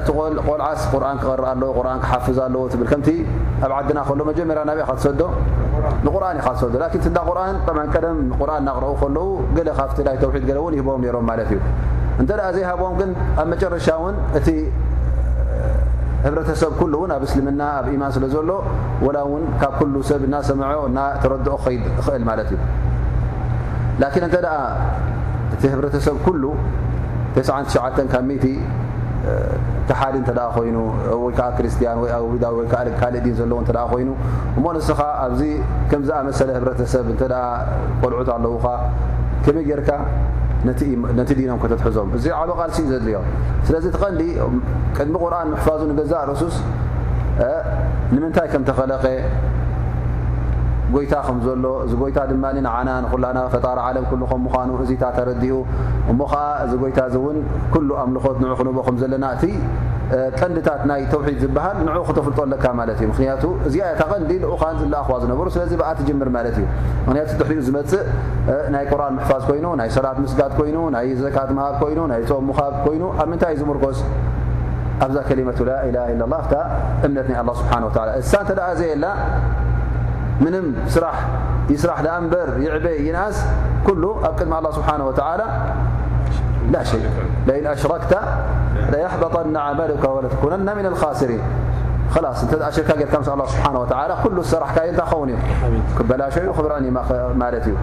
[0.00, 0.08] እቲ
[0.48, 3.08] ቆልዓስ ቁርን ክቐርእ ኣለዎ ቁርን ክሓፍዝ ኣለዎ ትብል ከምቲ
[3.64, 5.22] ኣብ ዓድና ከሎ መጀመርያ ናብያ ካ ትሰዶ
[6.04, 7.56] ንቁርን ኢካ ትሰዶ ላን ዳ ቁርን
[7.94, 11.60] ቀደም ቁርን እናቕረኡ ከለዉ ገለ ካብቲ ናይ ተውሒድ ገለ እውን ይህቦም ነሮም ማለት እዩ
[12.21, 13.09] እንተ ዘይሃቦም ግን
[13.41, 14.49] ኣብ መጨረሻ እውን እቲ
[16.25, 18.51] ህብረተሰብ ኩሉ እውን ኣብ እስልምና ኣብ ኢማን ስለ ዘሎ
[19.05, 22.59] ወላ እውን ካብ ኩሉ ሰብ እናሰምዖ እና ተረድኦ ኸይድ ክእል ማለት እዩ።
[24.01, 24.55] ላኪን እንተ ደኣ
[25.55, 26.43] እቲ ህብረተሰብ ኩሉ
[27.35, 28.25] 99 ካብ
[29.89, 30.77] ተሓዲ እተ ኮይኑ
[31.23, 31.97] ወይከዓ ክርስትያን
[32.27, 32.45] ወይዳ
[33.01, 34.09] ካልእ ዲን ዘለዎ ተ ኮይኑ
[34.57, 35.41] እሞ ንስኻ ኣብዚ
[35.91, 37.23] ከምዝኣመሰለ ህብረተሰብ እተ
[38.01, 38.65] ቆልዑት ኣለዉኻ።
[39.45, 39.89] ከመይ ጌርካ
[41.19, 43.25] ነቲ ዲኖም ከተትሕዞም። እዚ ዓበ ቃልሲ እዩ ዘድልዮም
[43.67, 44.21] ስለዚ ትቐንዲ
[44.97, 46.55] ቅድሚ ቁርን ምሕፋዙ ንገዛእ ርሱስ
[48.15, 49.05] ንምንታይ ከም ተኸለቀ
[50.93, 55.55] ጎይታ ከም ዘሎ እዚ ጎይታ ድማ ንዓና ንኩላና ፈጣሪ ዓለም ኩሉ ከም ምዃኑ እዚታ ተረዲኡ።
[56.11, 57.37] እሞ ከዓ እዚ ጎይታ እዚ እውን
[57.73, 59.43] ኩሉ ኣምልኾት ንዑ ክንቦ ከም ዘለና እቲ
[60.39, 65.15] ቀንዲታት ናይ ተውሒድ ዝበሃል ንዑ ክተፍልጦ ኣለካ ማለት እዩ። ምክንያቱ እዚኣ ታ ቀንዲ ንኡኻን ዝለኣኽዋ
[65.23, 66.65] ዝነበሩ ስለዚ ብኣ ትጅምር ማለት እዩ።
[67.07, 68.03] ምክንያቱ ድሕሪኡ ዝመፅእ
[68.75, 72.73] ናይ ቁርን ምሕፋዝ ኮይኑ ናይ ሰላት ምስጋድ ኮይኑ ናይ ዘካት ምሃብ ኮይኑ ናይ ፆም ምኻብ
[72.85, 73.99] ኮይኑ ኣብ ምንታይ እዩ ዝምርኮስ
[75.05, 76.55] ኣብዛ ከሊመቱ ላኢላ ኢላ ላ ፍታ
[77.07, 79.05] እምነት ናይ ኣላ ስብሓን ወላ እሳ እንተ ደኣ ዘየላ
[80.43, 81.17] ምንም ስራሕ
[81.73, 83.37] ይስራሕ ዳ እምበር ይዕበይ ይንኣስ
[83.87, 85.41] ኩሉ ኣብ ቅድሚ ኣላ ስብሓን ወተዓላ
[86.73, 87.03] ላ ሸይ
[87.47, 88.13] ለኢን ኣሽረክተ
[88.92, 91.42] ለየሕበጠና ዓመልካ ወለትኩነና ምን ልካስሪን
[92.24, 96.86] ላስ እተ ሽርካ ጌርካ ምስ ኣ ስብሓን ወላ ኩሉ ዝሰራሕካዮ እንታይ ኸውን እዩ ክበላሸዩ ክብረአኒ
[97.42, 97.74] ማለት እዩ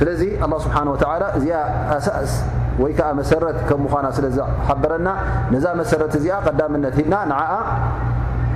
[0.00, 1.56] ስለዚ ኣላ ስብሓን ወተዓላ እዚኣ
[1.96, 2.34] ኣሳእስ
[2.82, 5.08] ወይ ከዓ መሰረት ከም ምኳና ስለ ዝሓበረና
[5.54, 7.52] ነዛ መሰረት እዚኣ ቀዳምነት ሂብና ንዓኣ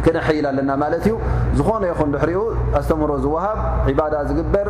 [0.05, 1.15] ክነሐይል ኣለና ማለት እዩ።
[1.57, 2.41] ዝኾነ ይኹን ድሕሪኡ
[2.79, 3.59] ኣስተምሮ ዝወሃብ
[3.89, 4.67] ዒባዳ ዝግበር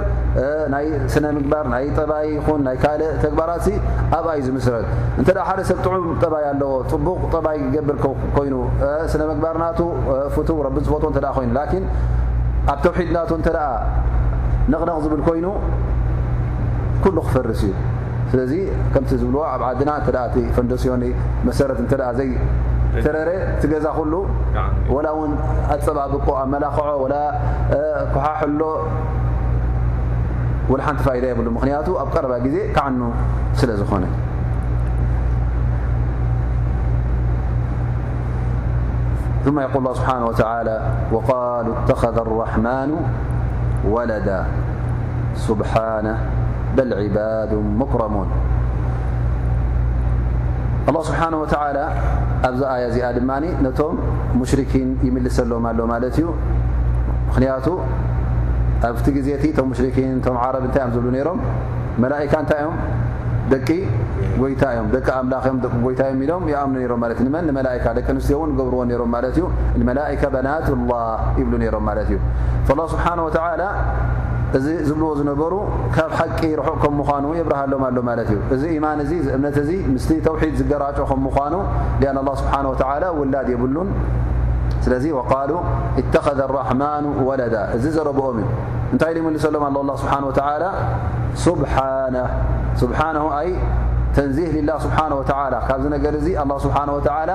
[0.74, 3.68] ናይ ስነ ምግባር ናይ ጠባይ ይኹን ናይ ካልእ ተግባራት
[4.18, 4.86] ኣብኣ ዩ ዝምስረት።
[5.20, 7.98] እንተ ሓደ ሰብ ጥዑም ጠባይ ኣለዎ። ፅቡቕ ጠባይ ገብር
[8.38, 8.56] ኮይኑ
[9.14, 9.80] ስነ ምግባርናቱ
[10.36, 11.86] ፍቱ ረቢ ዝፈት እተ ኮይኑ። ላኪን
[12.72, 13.70] ኣብ ተውሒድናቱ እንተ ደኣ
[14.72, 15.48] ነቕነቕ ዝብል ኮይኑ
[17.04, 17.74] ኩሉ ክፈርስ እዩ።
[18.32, 18.54] ስለዚ
[18.94, 19.92] ከምቲ ዝብልዎ ኣብ ዓድና
[20.42, 21.02] እ ፈንደስዮን
[21.48, 22.32] መሰረት እተ ዘይ
[23.05, 23.31] ተረረ
[23.63, 24.15] ትገዛ ኩሉ
[24.95, 25.33] ወላ እውን
[25.75, 27.17] ኣፀባብቆ ኣብ መላክዖ ወላ
[28.15, 28.63] ኩሓሕሎ
[30.71, 33.03] ወላ ሓንቲ ፋኢዳ የብሉ ምክንያቱ ኣብ ቀረባ ግዜ ካዓኑ
[33.61, 34.07] ስለ ዝኾነ
[39.47, 40.77] ثم يقول الله سبحانه وتعالى
[41.15, 42.91] وقالوا اتخذ الرحمن
[43.95, 44.41] ولدا
[45.49, 46.17] سبحانه
[46.77, 48.29] بل عباد مكرمون
[50.90, 51.80] ኣላه ስብሓን ወተዓላ
[52.48, 53.32] ኣብዛ ኣያ እዚኣ ድማ
[53.66, 53.96] ነቶም
[54.40, 56.28] ሙሽርኪን ይምልሰሎም ኣሎ ማለት እዩ።
[57.30, 57.68] ምክንያቱ
[58.90, 61.40] ኣብቲ ግዜ እቲ እቶም ሙሽርኪን እቶም ዓረብ እንታይ እዮም ዝብሉ ነይሮም?
[62.04, 62.76] መላእካ እንታይ እዮም?
[63.52, 63.70] ደቂ
[64.42, 67.44] ጎይታ እዮም። ደቂ ኣምላኽ እዮም ደቂ ጎይታ እዮም ኢሎም ይኣምኑ ነይሮም ማለት እዩ። ንመን?
[67.50, 69.46] ንመላእካ ደቂ ኣንስትዮ እውን ገብርዎ ነይሮም ማለት እዩ።
[69.82, 71.06] ንመላእካ በናትላህ
[71.42, 72.18] ይብሉ ነይሮም ማለት እዩ።
[72.80, 73.64] ላ ስብሓን ወተዓላ
[74.58, 75.54] እዚ ዝብልዎ ዝነበሩ
[75.96, 80.08] ካብ ሓቂ ርሑቕ ከም ምዃኑ የብርሃሎም ኣሎ ማለት እዩ እዚ ኢማን እዚ እምነት እዚ ምስ
[80.26, 81.54] ተውሒድ ዝገራጮ ከም ምዃኑ
[82.10, 83.90] ኣን ه ስብሓን ወተላ ውላድ የብሉን
[84.86, 85.52] ስለዚ ወቃሉ
[86.02, 88.50] እተኸذ ራሕማኑ ወለዳ እዚ ዘረብኦም እዩ
[88.94, 90.66] እንታይ ልምልሰሎም ኣሎ ه ስብሓን ወተላ
[91.46, 92.18] ስብሓነ
[92.82, 93.50] ስብሓነሁ ኣይ
[94.16, 97.32] ተንዚህ ልላ ስብሓን ወተላ ካብዚ ነገር እዚ ኣላ ስብሓን ወተላ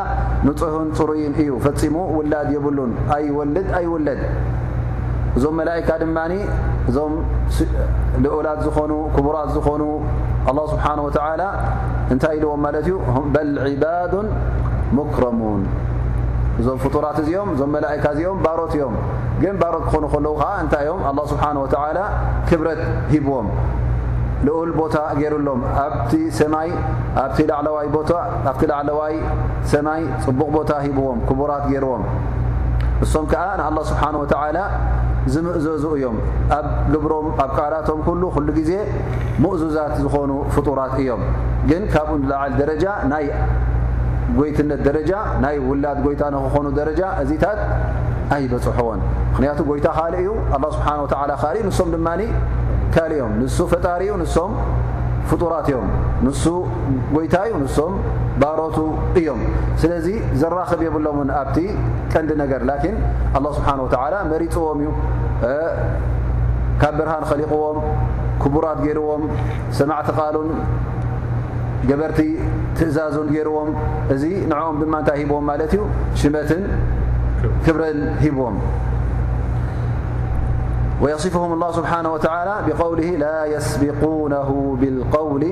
[0.47, 4.21] ንፁህን ፅሩይን እዩ ፈፂሙ ውላድ የብሉን ኣይወልድ ኣይውለድ
[5.39, 6.35] እዞም መላእካ ድማኒ
[6.91, 7.13] እዞም
[8.25, 9.83] ልኡላት ዝኾኑ ክቡራት ዝኾኑ
[10.51, 11.43] ኣه ስብሓን ወተላ
[12.13, 12.97] እንታይ ኢልዎም ማለት እዩ?
[13.35, 14.13] በል ዕባዱ
[14.97, 15.63] ሙክረሙን።
[16.61, 18.95] እዞም ፍጡራት እዚኦም እዞም መላእካ እዚኦም ባሮት እዮም።
[19.43, 21.01] ግን ባሮት ክኾኑ ከለዉ ከዓ እንታይ እዮም?
[21.09, 21.99] ኣه ስብሓን ወተላ
[22.51, 22.81] ክብረት
[23.15, 23.49] ሂብዎም።
[24.47, 26.71] ልኡል ቦታ ገይሩሎም። ኣብቲ ሰማይ
[27.25, 27.39] ኣብቲ
[28.71, 29.17] ላዕለዋይ
[29.73, 32.03] ሰማይ ፅቡቕ ቦታ ሂብዎም ክቡራት ገይርዎም።
[33.05, 34.59] እሶም ከዓ ንኣه ስብሓን ወተላ
[35.35, 36.17] ዝምእዘዙ እዮም።
[36.57, 38.73] ኣብ ግብሮም ኣብ ቃላቶም ኩሉ ኩሉ ግዜ
[39.43, 41.23] ምእዙዛት ዝኾኑ ፍጡራት እዮም።
[41.71, 43.27] ግን ካብኡ ንላዓል ደረጃ ናይ
[44.39, 45.11] ጎይትነት ደረጃ
[45.45, 47.61] ናይ ውላድ ጎይታ ንክኾኑ ደረጃ እዚታት
[48.37, 49.01] ኣይበፅሖዎን
[49.33, 52.09] ምክንያቱ ጎይታ ካሊእ እዩ። ኣላ ስብሓን ወተላ ካሊእ ንሶም ድማ
[52.95, 54.53] ካሊእዮም ንሱ ፈጣሪ እዩ ንሶም
[55.31, 55.87] ፍጡራት እዮም።
[56.27, 56.45] ንሱ
[57.15, 57.95] ጎይታ እዩ ንሶም
[58.41, 58.79] ባሮቱ
[59.21, 59.41] እዮም።
[59.83, 60.07] ስለዚ
[60.41, 61.57] ዘራኽብ የብሎምን ኣብቲ
[62.13, 62.97] ቀንዲ ነገር። ላኪን
[63.39, 64.91] ኣላ ስብሓን ወተላ መሪፅዎም እዩ።
[66.83, 67.79] ካብ ብርሃን ኸሊቕዎም
[68.43, 69.23] ክቡራት ገይርዎም
[69.79, 70.51] ሰማዕቲ ቓሉን
[71.91, 72.21] ገበርቲ
[72.79, 73.71] ትእዛዙን ገይርዎም።
[74.15, 75.83] እዚ ንዕኦም ድማ እንታይ ሂብዎም ማለት እዩ?
[76.21, 76.63] ሽመትን
[77.65, 78.57] ክብረን ሂብዎም
[81.02, 84.50] ويصفهم الله سبحانه وتعالى بقوله لا يسبقونه
[84.82, 85.44] بالقول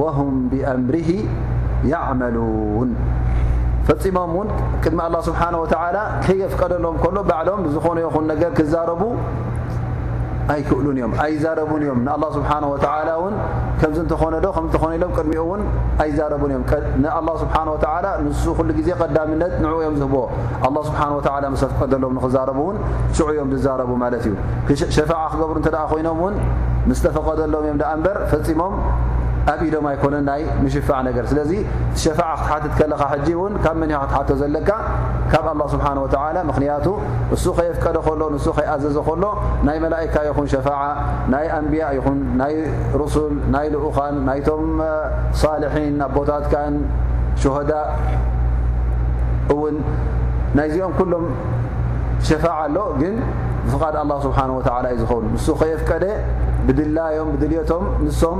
[0.00, 1.10] وهم بأمره
[1.84, 2.88] يعملون
[3.88, 4.48] ፈፂሞም እውን
[4.84, 9.02] ቅድሚ ኣላ ስብሓን ወተዓላ ከየፍቀደሎም ከሎ ባዕሎም ብዝኾነ ይኹን ነገር ክዛረቡ
[10.53, 13.35] ኣይክእሉን እዮም ኣይዛረቡን እዮም። ንኣላ ስብሓን ወተዓላ እውን
[13.81, 15.61] ከምዚ እንተኾነ ዶ ከምዝተኾነ ኢሎም ቅድሚኡ እውን
[16.03, 16.63] ኣይዛረቡን እዮም።
[17.03, 20.15] ንኣላ ስብሓን ወተዓላ ንሱ ኩሉ ግዜ ቀዳምነት ንዕኡ እዮም ዝህቦ
[20.67, 22.77] ኣላ ስብሓን ወተዓላ ምስ ፍቀደሎም ንክዛረቡ እውን
[23.17, 24.35] ሽዑ እዮም ዝዛረቡ ማለት እዩ።
[24.97, 26.35] ሸፋዓ ክገብሩ እንተ ደኣ ኮይኖም እውን
[26.89, 28.75] ምስ ተፈቀደሎም እዮም ዳኣ እምበር ፈፂሞም
[29.51, 31.51] ኣብ ኢዶም ኣይኮነን ናይ ምሽፋዕ ነገር። ስለዚ
[32.03, 34.69] ሸፋዓ ክትሓትት ከለኻ ሕጂ እውን ካብ መን ክትሓቶ ዘለካ?
[35.31, 36.87] ካብ ኣላ ስብሓን ወተዓላ። ምክንያቱ
[37.35, 39.23] እሱ ከየፍቀደ ከሎ ንሱ ከይኣዘዘ ከሎ
[39.67, 40.81] ናይ መላእካ ይኹን ሸፋዓ
[41.33, 42.53] ናይ ኣንብያ ይኹን ናይ
[43.01, 44.65] ሩሱል ናይ ልኡኻን ናይቶም
[45.41, 46.75] ሳልሒን ኣቦታትካን
[47.43, 47.71] ሸሆዳ
[49.53, 49.75] እውን
[50.57, 51.25] ናይዚኦም ኩሎም
[52.29, 53.15] ሸፋዓ ኣሎ ግን
[53.65, 56.05] ብፍቓድ ኣላ ስብሓን ወተዓላ እዩ ዝኸውን። ንሱ ከየፍቀደ
[56.67, 58.39] ብድላዮም ብድልዮቶም ንሶም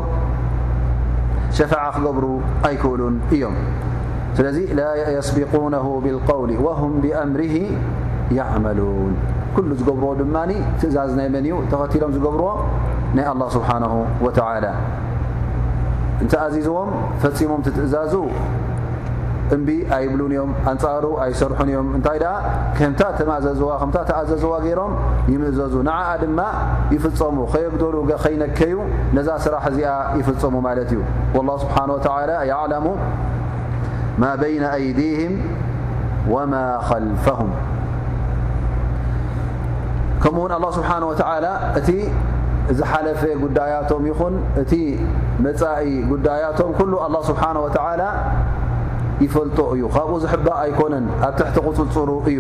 [1.52, 3.56] شفع خبر أيكول يم
[4.36, 7.56] فلذي لا يسبقونه بالقول وهم بأمره
[8.32, 9.14] يعملون.
[9.56, 12.56] كل زقبر دمان تزاز ني من تختلم زقبر
[13.16, 14.74] ني الله سبحانه وتعالى.
[16.22, 16.88] انت أزيزم
[17.20, 18.18] فمم تتእزاز
[19.56, 22.36] እምቢ ኣይብሉን እዮም ኣንፃሩ ኣይሰርሑን እዮም እንታይ ደኣ
[22.78, 24.94] ከምታ ተማዘዝዋ ከምታ ተኣዘዝዋ ገይሮም
[25.34, 26.40] ይምእዘዙ ንዓኣ ድማ
[26.96, 28.76] ይፍፀሙ ከየግደሉ ከይነከዩ
[29.18, 31.02] ነዛ ስራሕ እዚኣ ይፍፀሙ ማለት እዩ
[31.36, 32.88] والله ስብሓን ወተላ የዕለሙ
[34.22, 35.34] ማ በይነ ኣይዲህም
[36.34, 36.54] ወማ
[36.88, 37.52] ከልፈሁም
[40.24, 41.46] ከምኡ ውን ኣላ ስብሓን ወተላ
[41.80, 41.90] እቲ
[42.80, 44.74] ዝሓለፈ ጉዳያቶም ይኹን እቲ
[45.46, 48.02] መፃኢ ጉዳያቶም ኩሉ ኣላ ስብሓን ወተላ
[49.26, 52.40] ይፈልጦ እዩ። ካብኡ ዝሕባእ ኣይኮነን። ኣብ ትሕቲ ቕፅፅሩ እዩ።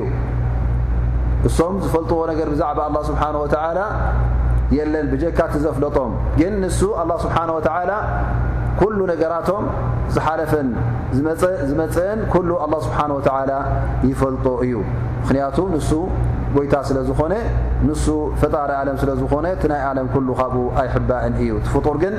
[1.50, 3.80] እሶም ዝፈልጥዎ ነገር ብዛዕባ ኣላ ስብሓን ወተዓላ
[4.78, 7.92] የለን። ብጀካቲ ዘፍለጦም ግን ንሱ ኣላ ስብሓን ወተዓላ
[8.82, 9.64] ኩሉ ነገራቶም
[10.16, 10.68] ዝሓለፈን
[11.70, 13.52] ዝመፅአን ኩሉ ኣላ ስብሓን ወተዓላ
[14.10, 14.76] ይፈልጦ እዩ።
[15.24, 15.90] ምክንያቱ ንሱ
[16.56, 17.34] ጎይታ ስለ ዝኾነ
[17.88, 18.06] ንሱ
[18.42, 22.16] ፈጣሪ ዓለም ስለ ዝኾነ እቲ ናይ ዓለም ኩሉ ካብኡ ኣይሕባእን እዩ። ትፍጡር ግን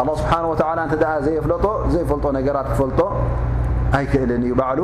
[0.00, 0.94] ኣላ ስብሓን ወተዓላ እንተ
[1.26, 3.00] ዘየፍለጦ ዘይፈልጦ ነገራት ክፈልጦ
[3.96, 4.80] ኣይክእልን እዩ ባዕሉ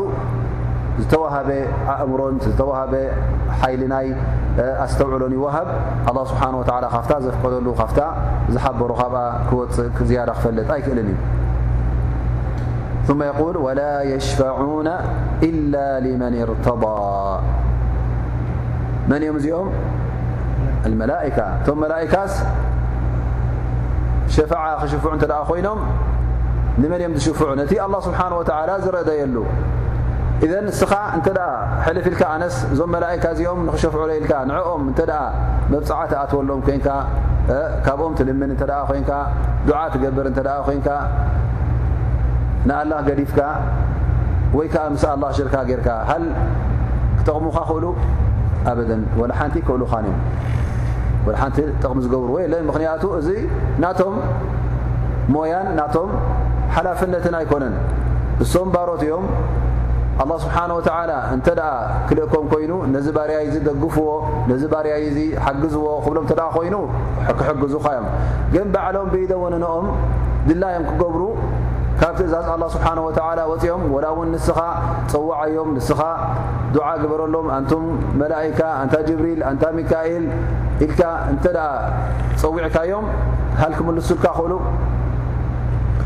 [1.02, 1.50] ዝተዋሃበ
[1.94, 2.94] ኣእምሮን ዝተዋሃበ
[3.60, 4.08] ሓይሊ ናይ
[4.84, 5.68] ኣስተውዕሎን ይወሃብ
[6.10, 8.00] ኣላ ስብሓን ወላ ካፍታ ዘፍቀደሉ ካፍታ
[8.54, 11.18] ዝሓበሩ ካብኣ ክወፅእ ዝያዳ ክፈልጥ ኣይክእልን እዩ
[13.08, 14.88] ثم يقول ولا يشفعون
[15.48, 17.40] إلا لمن ارتضى
[19.08, 19.66] من يم زئم
[20.86, 22.32] الملائكة م ملائكس
[24.28, 25.78] شفع خشفع نت ኮይኖم
[26.82, 29.36] ንመን እዮም ዝሽፍዑ ነቲ ኣላ ስብሓን ወተዓላ ዝረአደየሉ
[30.44, 31.28] እዘን ንስኻ እንተ
[31.86, 35.20] ሕልፍ ኢልካ ኣነስ እዞም መላእካ እዚኦም ንክሸፍዑ ለኢልካ ንዕኦም እንተ ደኣ
[35.72, 36.88] መብፅዓ ተኣትወሎም ኮንካ
[37.86, 39.10] ካብኦም ትልምን እንተ ኮንካ
[39.68, 40.88] ዱዓ ትገብር እንተ ኮንካ
[42.68, 43.40] ንኣላህ ገዲፍካ
[44.56, 46.24] ወይ ከዓ ምስ ኣላ ሽርካ ጌርካ። ሃል
[47.18, 47.84] ክጠቕሙካ ክእሉ
[48.70, 50.20] ኣበደን። ወላ ሓንቲ ክእሉኻን እዮም።
[51.26, 53.28] ወ ሓንቲ ጠቕሚ ዝገብሩ ወይ ለ ምክንያቱ እዚ
[53.82, 54.14] ናቶም
[55.34, 56.10] ሞያን ናቶም
[56.76, 57.74] ሓላፍነትን ኣይኮነን።
[58.44, 59.26] እሶም ባሮት እዮም።
[60.22, 61.70] ኣላ ስብሓን ወተዓላ እንተ ደኣ
[62.08, 64.04] ክልእኮም ኮይኑ ነዚ ባርያይ ዚ ደግፍዎ
[64.50, 66.76] ነዚ ባርያይ ዚ ሓግዝዎ ክብሎም እተ ኮይኑ
[67.38, 68.06] ክሕግዙኻ እዮም።
[68.54, 69.86] ግን ባዕሎም ብኢደውንንኦም
[70.48, 71.22] ድላዮም ክገብሩ።
[72.00, 74.58] ካብ ትእዛዝ ኣላ ስብሓን ወተዓላ ወፂኦም ወላ እውን ንስኻ
[75.12, 76.00] ፀዋዓዮም ንስኻ
[76.74, 77.84] ዱዓ ግበረሎም። ኣንቱም
[78.20, 80.24] መላእካ እንታ ጅብሪል እንታ ሚካኤል
[80.86, 81.00] ኢልካ
[81.32, 81.68] እንተ ደኣ
[82.42, 83.06] ፀዊዕካዮም
[83.60, 84.52] ሃል ክምልሱልካ ክእሉ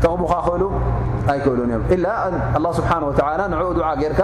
[0.03, 0.63] ከቕቡካ ክእሉ
[1.31, 2.07] ኣይክእሉን እዮም። ኢላ
[2.57, 2.91] ኣه ስብሓ
[3.53, 4.21] ንኡ ድዓ ጌርካ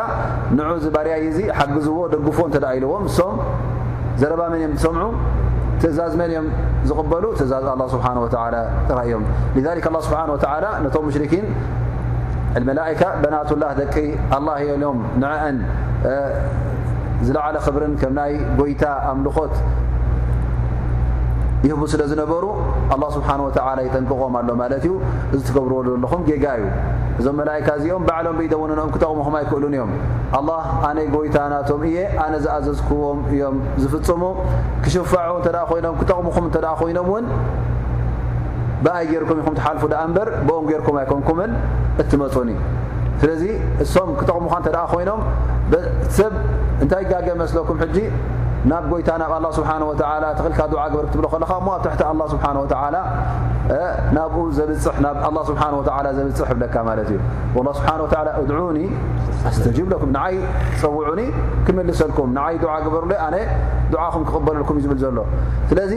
[0.58, 3.36] ንዑ ዝባርያይ እዚ ሓግዝዎ ደግፎ እተዳ ኢልዎም ሶም
[4.22, 5.08] ዘረባ መን እዮም ዝሰምዑ?
[5.82, 6.48] ትእዛዝ መን እዮም
[6.90, 7.26] ዝቕበሉ?
[7.40, 8.06] ትእዛዝ ه ስብሓ
[8.90, 9.24] ጥራይ እዮም።
[10.08, 10.20] ስብሓ
[10.86, 11.46] ነቶም ሙሽርኪን
[12.70, 13.96] መላئካ በናትላህ ደቂ
[14.36, 15.58] ኣላه የልዮም ንአን
[17.28, 19.54] ዝለዓለ ክብርን ከም ናይ ጎይታ ኣምልኾት
[21.66, 22.46] ይህቡ ስለ ዝነበሩ
[22.94, 24.94] ኣላ ስብሓን ወተዓላ ይጠንቅቖም ኣሎ ማለት እዩ።
[25.34, 26.66] እዚ ትገብርዎ ዘለኹም ጌጋ እዩ።
[27.20, 29.92] እዞም መላእካ እዚኦም ባዕሎም ብኢደውንኦም ክጠቕሙኹም ኣይክእሉን እዮም።
[30.40, 30.50] ኣላ
[30.90, 34.24] ኣነይ ጎይታ ናቶም እየ ኣነ ዝኣዘዝክዎም እዮም ዝፍፅሙ።
[34.86, 37.28] ክሽፋዑ እተ ኮይኖም ክጠቕሙኹም እተ ኮይኖም እውን
[38.86, 41.52] ብኣይ ጌርኩም ኢኹም ትሓልፉ ዳኣ እምበር ብኦም ጌርኩም ኣይኮንኩምን
[42.02, 42.50] እትመፁኒ
[43.22, 43.44] ስለዚ
[43.84, 45.22] እሶም ክጠቕሙኻ እተ ኮይኖም
[46.18, 46.34] ሰብ
[46.84, 47.98] እንታይ ጋገ መስለኩም ሕጂ
[48.71, 52.23] ናብ ጎይታ ናብ ኣላ ስብሓን ወተዓላ ትኽልካ ድዓ ግበር ክትብሎ ከለኻ እሞ ኣብ ትሕቲ ኣላ
[52.33, 52.97] ስብሓን ወተዓላ
[54.17, 57.19] ናብኡ ዘብፅሕ ናብ ኣላ ስብሓን ወተዓላ ዘብፅሕ ይብለካ ማለት እዩ
[57.67, 58.79] ላ ስብሓን ወተዓላ እድዑኒ
[59.51, 60.37] ኣስተጂብ ለኩም ንዓይ
[60.83, 61.21] ፀውዑኒ
[61.67, 63.37] ክምልሰልኩም ንዓይ ድዓ ግበሩለ ኣነ
[63.95, 65.19] ድዓኹም ክቕበለልኩም እዩ ዝብል ዘሎ
[65.71, 65.95] ስለዚ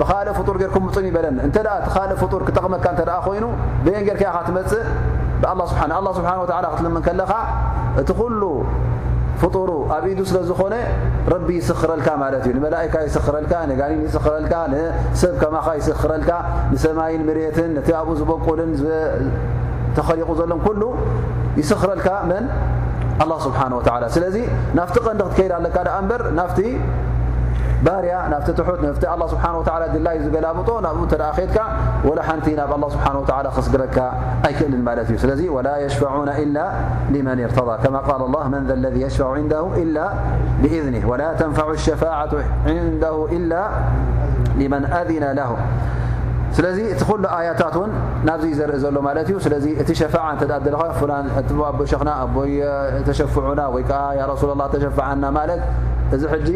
[0.00, 3.44] ብካልእ ፍጡር ጌርኩም ምፁን ይበለን እንተ ደኣ እቲ ካልእ ፍጡር ክጠቕመካ እንተ ደኣ ኮይኑ
[3.84, 4.84] ብየን ጌርካ ኢኻ ትመፅእ
[5.42, 7.32] ብኣላ ስብሓን ኣላ ስብሓን ወተዓላ ክትልምን ከለኻ
[8.02, 8.42] እቲ ኩሉ
[9.41, 10.75] ፍጡሩ ኣብ ኢዱ ስለ ዝኾነ
[11.33, 16.31] ረቢ ይስኽረልካ ማለት እዩ። ንመላእካ ይስኽረልካ ነጋኒን ይስኽረልካ ንሰብ ከማኻ ይስኽረልካ
[16.73, 18.71] ንሰማይን ምሬትን ነቲ ኣብኡ ዝበቁልን
[19.97, 20.81] ተኸሊቑ ዘሎን ኩሉ
[21.61, 22.45] ይስኽረልካ መን?
[23.23, 24.35] ኣላ ስብሓን ወተዓላ ስለዚ
[24.77, 26.59] ናፍቲ ቐንዲ ክትከይድ ኣለካ ዳኣ እምበር ናፍቲ
[27.85, 29.45] ባርያ ናብቲ ትሑት ንፍቲ ኣ ስብሓ
[29.93, 31.57] ድላይ ዝገላብጦ ናብኡ እተ ኬድካ
[32.07, 33.05] ወላ ሓንቲ ናብ ኣ ስብሓ
[33.55, 33.97] ክስግረካ
[34.47, 36.57] ኣይክእልን ማለት እዩ ስለዚ ወላ የሽፈዑና ኢላ
[37.13, 39.97] لመን ርተض ከማ ቃል ላ መን ذ ለذ የሽፈع ንደሁ ኢላ
[40.61, 42.33] ብእذኒ ወላ ተንፈع الሸፋعة
[42.89, 43.53] ንደሁ ኢላ
[44.61, 45.51] لመን ኣذነ ለሁ
[46.55, 47.91] ስለዚ እቲ ኩሉ ኣያታት እውን
[48.27, 50.75] ናብዚ ዘርኢ ዘሎ ማለት እዩ ስለዚ እቲ ሸፋዓ እተዳድለ
[51.91, 52.53] ሸክና ኣቦይ
[53.07, 55.61] ተሸፍዑና ወይ ከዓ ያ ረሱላ ላ ተሸፋዓና ማለት
[56.15, 56.49] እዚ ሕጂ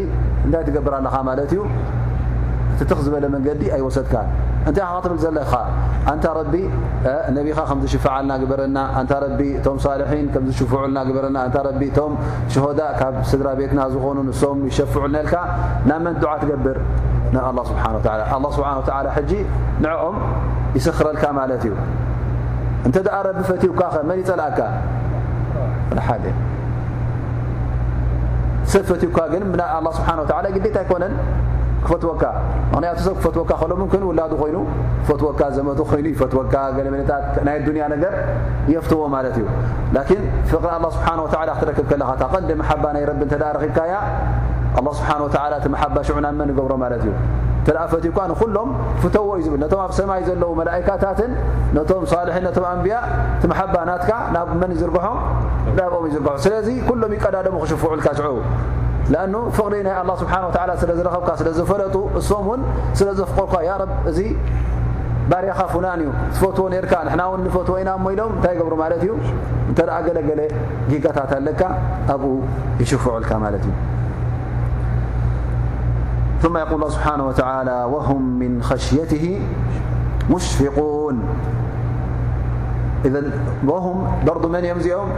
[0.45, 1.61] እንታይ ትገብር ኣለኻ ማለት እዩ
[2.73, 4.13] እትትኽ ዝበለ መንገዲ ኣይወሰድካ
[4.69, 5.51] እንታይ ካ ትብል ዘለኻ
[6.11, 6.55] ኣንታ ረቢ
[7.37, 12.13] ነቢኻ ከምዝሽፍዓልና ግበረና እንታ ረቢ እቶም ሳልሒን ከምዝሽፍዑልና ግበረና እንታ ረቢ እቶም
[12.53, 15.33] ሽሆዳ ካብ ስድራ ቤትና ዝኾኑ ንሶም ይሸፍዑልናልካ
[15.89, 16.77] ናብ መን ድዓ ትገብር
[17.33, 19.31] ናብ ኣላ ስብሓን ወላ ኣላ ስብሓን ወተዓላ ሕጂ
[19.85, 20.17] ንዕኦም
[20.77, 21.75] ይስኽረልካ ማለት እዩ
[22.87, 24.59] እንተ ደኣ ረቢ ፈትውካ ኸ መን ይፀልአካ
[26.09, 26.25] ሓደ
[28.72, 29.42] ሰብ ፈትውካ ግን
[29.98, 31.14] ስብሓን ወላ ግዴታ ኣይኮነን።
[31.86, 32.22] ክፈትወካ
[32.72, 34.56] ምክንያቱ ሰብ ክፈትወካ ከሎ ምምን ውላዱ ኮይኑ
[35.08, 38.14] ፈትወካ ዘመቱ ኮይኑ ይፈትወካ ገለመታት ናይ ዱንያ ነገር
[38.74, 39.46] የፍትዎ ማለት እዩ።
[39.96, 43.94] ላኪን ፍቅሪ ኣላ ስብሓን ወላ ክትረክብ ከለካ ታ ቀንዲ መሓባ ናይ ረቢ እንተ ረኺብካያ
[44.78, 47.12] ኣላ ስብሓን ወተዓላ እቲ መሓባ ሽዑና መን ይገብሮ ማለት እዩ?
[47.66, 48.68] ተደኣ ፈትውካ ንኩሎም
[49.02, 51.30] ፍተዎ እዩ ዝብል ነቶም ኣብ ሰማይ ዘለዉ መላእካታትን
[51.76, 52.96] ነቶም ሳልሒን ነቶም ኣንብያ
[53.36, 55.16] እቲ መሓባ ናትካ ናብ መን ይዝርግሖም
[55.78, 58.36] ናብኦም ይዝርግሖ ስለዚ ኩሎም ይቀዳደሙ ክሽፍዑልካ ሽዑ።
[59.12, 62.62] ለኣኑ ፍቕሪ ናይ ኣላ ስብሓን ወተዓላ ስለ ዝረኸብካ ስለ ዝፈለጡ እሶም እውን
[62.98, 64.20] ስለ ዘፍቆርካ ያ ረብ እዚ
[65.30, 69.12] ባርያኻ ፍናን እዩ። ዝፈትዎ ነርካ ንሕና እውን ንፈትዎ ኢና ሞ ኢሎም እንታይ ይገብሩ ማለት እዩ?
[69.70, 70.40] እንተ ገለገለ
[70.90, 71.62] ጊጋታት ኣለካ
[72.14, 72.32] ኣብኡ
[72.82, 73.74] ይሽፍዑልካ ማለት እዩ
[76.46, 79.42] ثم يقول الله سبحانه وتعالى وهم من خشيته
[80.30, 81.16] مشفقون.
[83.04, 83.20] إذا
[83.66, 85.08] وهم برض من يمزئهم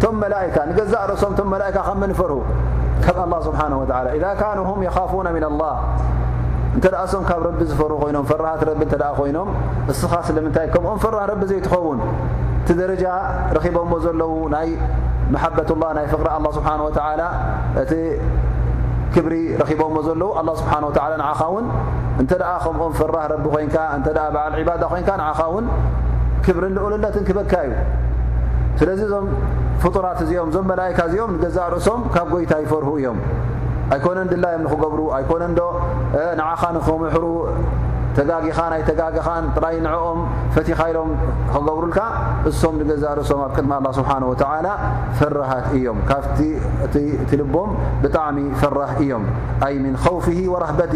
[0.00, 0.60] ثم ملائكة.
[0.64, 2.40] نقزع رسهم ثم ملائكة خم منفره
[3.04, 4.08] كما الله سبحانه وتعالى.
[4.16, 5.76] إذا كانوا هم يخافون من الله.
[6.76, 6.86] እንተ
[7.28, 9.48] ካብ ረቢ ዝፈሩ ኮይኖም ፈራሃት ረቢ እተ ኮይኖም
[9.92, 12.00] እስኻ ስለምንታይ ከምኦም ፈራህ ረቢ ዘይትኸውን
[12.60, 13.04] እቲ ደረጃ
[13.56, 14.68] ረኺቦሞ ዘለዉ ናይ
[15.34, 17.22] መሓበት ላ ናይ ፍቅሪ ኣላ ስብሓን ወተዓላ
[17.82, 17.92] እቲ
[19.14, 21.66] ክብሪ ረኺቦሞ ዘለዉ ኣላ ስብሓን ወተዓላ ንዓኻ እውን
[22.20, 22.32] እንተ
[22.64, 25.66] ከምኦም ፈራህ ረቢ ኮንካ እንተ በዓል ዒባዳ ኮንካ ንዓኻ እውን
[26.46, 27.72] ክብርን ልኡልነትን ክበካ እዩ።
[28.80, 29.26] ስለዚ እዞም
[29.82, 33.18] ፍጡራት እዚኦም እዞም መላእካ እዚኦም ንገዛእ ርእሶም ካብ ጎይታ ይፈርሁ እዮም።
[33.94, 35.62] ኣይኮነን ድላዮም ንክገብሩ ኣይኮነን ዶ
[36.40, 37.24] ንዓኻ ንኸምሕሩ
[38.17, 40.19] ተጋጊኻ ናይ ተጋግኻን ጥራይ ንዕኦም
[40.55, 41.11] ፈቲኻ ኢሎም
[41.53, 41.99] ክገብሩልካ
[42.49, 44.67] እሶም ንገዛእ ርእሶም ኣብ ቅድሚ ኣላ ስብሓን ወተዓላ
[45.19, 46.39] ፈራሃት እዮም ካብቲ
[46.85, 47.69] እቲ ልቦም
[48.03, 49.25] ብጣዕሚ ፈራህ እዮም
[49.67, 50.95] ኣይ ምን ከውፊ ወረህበት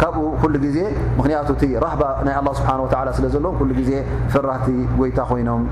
[0.00, 0.78] ካብኡ ኩሉ ግዜ
[1.18, 3.92] ምክንያቱ እቲ ራህባ ናይ ኣላ ስብሓን ወላ ስለ ዘለዎም ኩሉ ግዜ
[4.32, 4.68] ፈራህቲ
[5.00, 5.64] ጎይታ ኮይኖም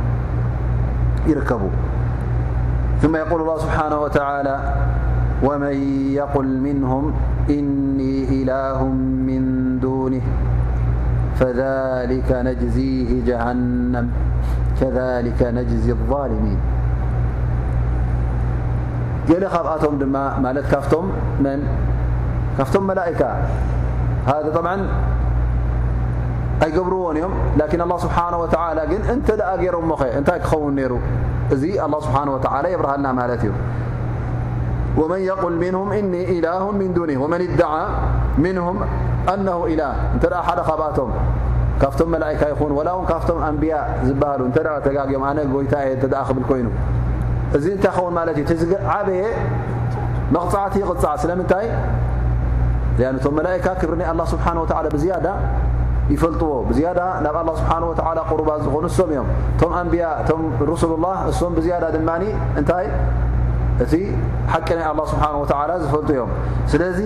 [1.32, 1.64] ይርከቡ
[3.02, 4.54] ثم يقول الله سبحانه وتعالى
[5.42, 5.76] ومن
[6.20, 7.12] يقل منهم
[7.50, 8.78] إني إله
[9.28, 9.42] من
[9.80, 10.22] دونه
[11.38, 14.10] فذلك نجزيه جهنم
[14.80, 16.58] كذلك نجزي الظالمين
[19.28, 21.04] قل خبأتم دم مالت كفتم
[21.40, 21.58] من
[22.58, 23.30] كفتم ملائكة
[24.26, 24.76] هذا طبعا
[26.64, 30.92] ኣይገብርዎን እዮም ላኪን ኣላ ስብሓን ወተዓላ ግን እንተ ደኣ ገይሮም ሞኸ እንታይ ክኸውን ነይሩ
[31.54, 33.52] እዚ ኣላ ስብሓን ወተዓላ የብርሃልና ማለት እዩ
[34.97, 37.85] ومن يقل منهم إني إله من دونه ومن ادعى
[38.45, 38.75] منهم
[39.33, 39.91] أنه إله.
[40.17, 41.09] እተ ሓደ ካብኣቶም
[41.81, 43.73] ካብቶም መላئካ ይኹን وላ ውን ካብቶም ኣንብያ
[44.07, 46.67] ዝበሃሉ እተ ተጋግም ኣነ ጎይታ የ እተ ክብል ኮይኑ።
[47.57, 48.45] እዚ እንታይ ኸውን ማለት እዩ?
[48.95, 49.23] ዓበየ
[50.35, 51.65] መቕፃዕቲ ይቕፃዕ ስለምንታይ?
[53.23, 55.27] ቶም መላئካ ክብሪ ናይ ኣه ስብሓه و ብዝያዳ
[56.13, 57.93] ይፈልጥዎ። ብዝያዳ ናብ ኣه ስብሓه ወ
[58.31, 59.27] ቁርባ ዝኾኑ እሶም እዮም።
[59.59, 62.09] ቶም ኣንብያ ቶም ረሱሉላه እሶም ብዝያዳ ድማ
[62.59, 62.85] እንታይ?
[63.83, 63.93] እቲ
[64.53, 65.23] ሓቂ ናይ ኣه ስብሓ
[65.83, 66.31] ዝፈልጡ እዮም።
[66.71, 66.99] ስለዚ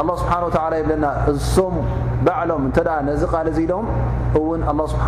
[0.00, 0.32] ኣه ስብሓ
[0.80, 1.74] ይብለና እሶም
[2.26, 3.86] ባዕሎም እንተ ነዚ ቃል እዚ ኢሎም
[4.40, 5.06] እውን ኣه ስብሓ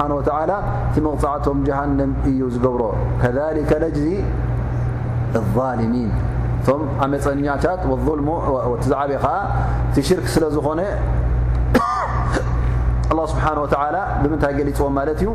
[0.91, 2.83] እቲ መቕፃዕቶም ጀሃንም እዩ ዝገብሮ።
[3.23, 4.09] ከሊከ ለጅዚ
[5.55, 6.11] ظልሚን
[6.59, 7.81] እቶም ዓመፀኛታት
[8.83, 9.35] ቲዝዓበ ከዓ
[9.89, 10.81] እቲ ሽርክ ስለ ዝኾነ
[13.33, 13.45] ስብሓ
[14.23, 15.31] ብምንታይ ገሊፅዎም ማለት እዩ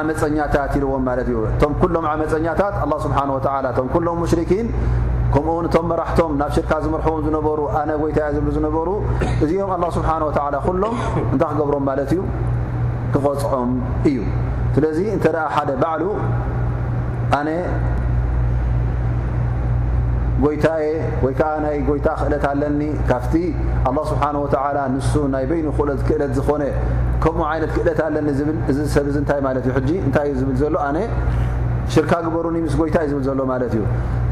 [0.00, 3.18] ዓመፀኛታት ኢልዎም ማለት እዩ። እቶም ኩሎም ዓመፀኛታት ኣه ስብሓ
[3.72, 4.66] እቶም ኩሎም ሙሽርኪን
[5.34, 8.88] ከምኡውን እቶም መራሕቶም ናብ ሽርካ ዝመርሕዎም ዝነበሩ ኣነ ጎይታያ ዝብሉ ዝነበሩ
[9.44, 10.10] እዚኦም ኣه ስብሓ
[10.66, 10.94] ኩሎም
[11.32, 12.20] እንታይ ክገብሮም ማለት እዩ?
[13.14, 13.70] ክቐፅዖም
[14.10, 14.18] እዩ።
[14.76, 16.04] ስለዚ እንተ ሓደ ባዕሉ
[17.38, 17.48] ኣነ
[20.44, 20.86] ጎይታየ
[21.24, 23.34] ወይ ከዓ ናይ ጎይታ ክእለት ኣለኒ። ካብቲ
[23.88, 25.66] ኣላ ስብሓን ወተዓላ ንሱ ናይ በይኑ
[26.08, 26.62] ክእለት ዝኾነ
[27.22, 29.72] ከምኡ ዓይነት ክእለት ኣለኒ ዝብል እዚ ሰብ ዚ እንታይ ማለት እዩ?
[29.78, 30.74] ሕጂ እንታይ እዩ ዝብል ዘሎ?
[30.88, 30.98] ኣነ
[31.94, 33.82] ሽርካ ግበሩኒ ምስ ጎይታ እዩ ዝብል ዘሎ ማለት እዩ።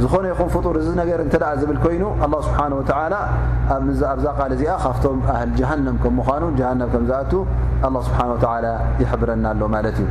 [0.03, 3.15] ዝኾነ ይኹን ፍጡር እዚ ነገር እንተ ደኣ ዝብል ኮይኑ ኣላ ስብሓን ወተዓላ
[4.13, 7.33] ኣብዛ ቃል እዚኣ ካብቶም ኣህል ጀሃንም ከም ምዃኑ ጀሃንም ከም ዝኣቱ
[7.89, 8.67] ኣላ ስብሓን ወተዓላ
[9.03, 10.09] ይሕብረና ኣሎ ማለት እዩ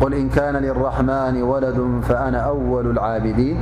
[0.00, 1.78] قل إن كان للرحمن ولد
[2.08, 3.56] فأنا أول العابدين.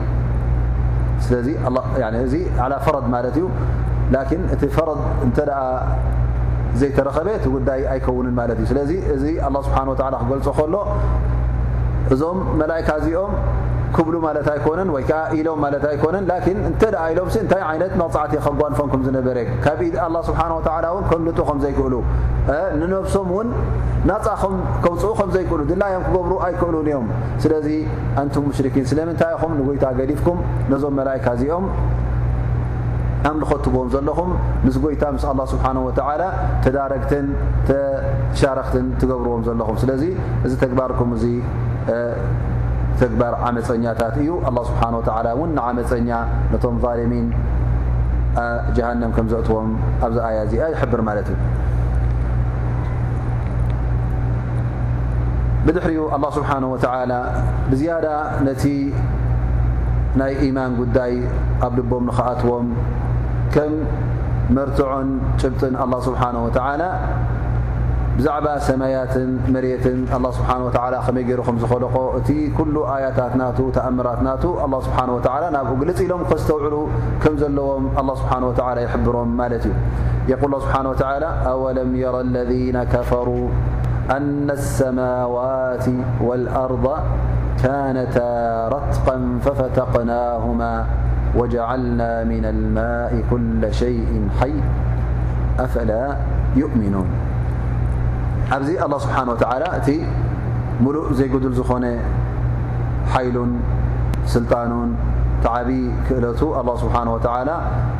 [1.97, 2.19] يعني
[2.59, 3.39] على فرض مالت
[4.13, 5.39] لكن ت فرض نت
[6.81, 8.59] ዘይተረኸበ ي أيكون ኣይከውንን ማለት
[9.49, 10.77] الله سبحانه وتعالى ክገልፆ ل
[12.13, 13.33] እዞም መላئካ እዚኦም
[13.97, 19.03] ክብሉ ማለት ኣይኮነን ወይ ከዓ ኢሎም ማለት ኣይኮነን። ላኪን እንተ ኢሎም እንታይ ዓይነት መቕፃዕቲ ከጓንፎምኩም
[19.07, 20.17] ዝነበረ ካብ ኣላ
[20.59, 21.95] ወተዓላ እውን ከምልጡ ከም ዘይክእሉ
[22.81, 23.49] ንነብሶም እውን
[24.11, 24.27] ናፃ
[24.85, 27.07] ከውፅኡ ከም ዘይክእሉ ድላዮም ክገብሩ ኣይክእሉን እዮም።
[27.45, 27.69] ስለዚ
[28.23, 29.53] ኣንቱም ሙሽርኪን ስለምንታይ ኢኹም?
[29.59, 30.39] ንጎይታ ገዲፍኩም
[30.73, 31.67] ነዞም መላእካ እዚኦም
[33.31, 34.31] ኣምልኸትዎም ዘለኹም።
[34.67, 36.23] ምስ ጎይታ ምስ ኣላ ስብሓን ወተዓላ
[36.65, 37.27] ተዳረግትን
[37.69, 40.03] ተሻረክትን ትገብርዎም ዘለኹም። ስለዚ
[40.47, 41.25] እዚ ተግባርኩም እዚ
[43.01, 44.31] ተግባር ዓመፀኛታት እዩ።
[44.99, 46.11] ወተዓላ እውን ንዓመፀኛ
[46.53, 47.27] ነቶም ዛልሚን
[48.77, 49.71] ጀሃንም ከም ዘእትዎም
[50.07, 51.39] ኣብዚ ኣያ እዚኣ ይሕብር ማለት እዩ።
[55.67, 57.13] ብድሕሪኡ ኣላ ስብሓን ወተዓላ
[57.71, 58.07] ብዝያዳ
[58.47, 58.65] ነቲ
[60.21, 61.13] ናይ ኢማን ጉዳይ
[61.67, 62.67] ኣብ ልቦም ንኽኣትዎም
[63.55, 63.75] ከም
[64.57, 65.09] መርትዖን
[65.41, 66.83] ጭብጥን ኣላ ስብሓን ወተዓላ
[68.17, 74.21] ብዛዕባ ሰማያትን መሬትን ኣላ ስብሓን ወተላ ከመይ ገይሩ ከም ዝኸለቆ እቲ ኩሉ ኣያታት ናቱ ተኣምራት
[74.29, 76.77] ናቱ ኣላ ስብሓን ወተላ ናብኡ ግልፅ ኢሎም ከዝተውዕሉ
[77.25, 79.77] ከም ዘለዎም ኣላ ስብሓን ወተላ ይሕብሮም ማለት እዩ
[80.33, 83.31] የቁል ስብሓን ወተላ ኣወለም የራ ለذነ ከፈሩ
[84.17, 85.87] أن السماوات
[86.29, 86.87] ወልኣርض
[87.61, 88.17] ካነታ
[88.75, 90.73] رتقا ففتقناهما
[91.39, 94.55] ወጀዓልና ምና الماء ኩለ شيء ሓይ
[95.65, 95.93] ኣፈላ
[96.61, 97.09] يؤمنون
[98.57, 99.89] ኣብዚ ኣላ ስብሓን ወተዓላ እቲ
[100.85, 101.87] ሙሉእ ዘይገዱል ዝኾነ
[103.13, 103.53] ሓይሉን
[104.35, 104.91] ስልጣኑን
[105.45, 105.71] ተዓብዪ
[106.07, 107.51] ክእለቱ ኣላ ስብሓን ወተዓላ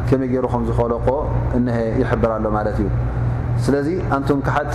[0.09, 1.09] ከመይ ገይሩ ከም ዝኸለቆ
[1.59, 2.89] እነሀ ይሕብር ኣሎ ማለት እዩ።
[3.65, 4.75] ስለዚ ኣንቱም ክሓቲ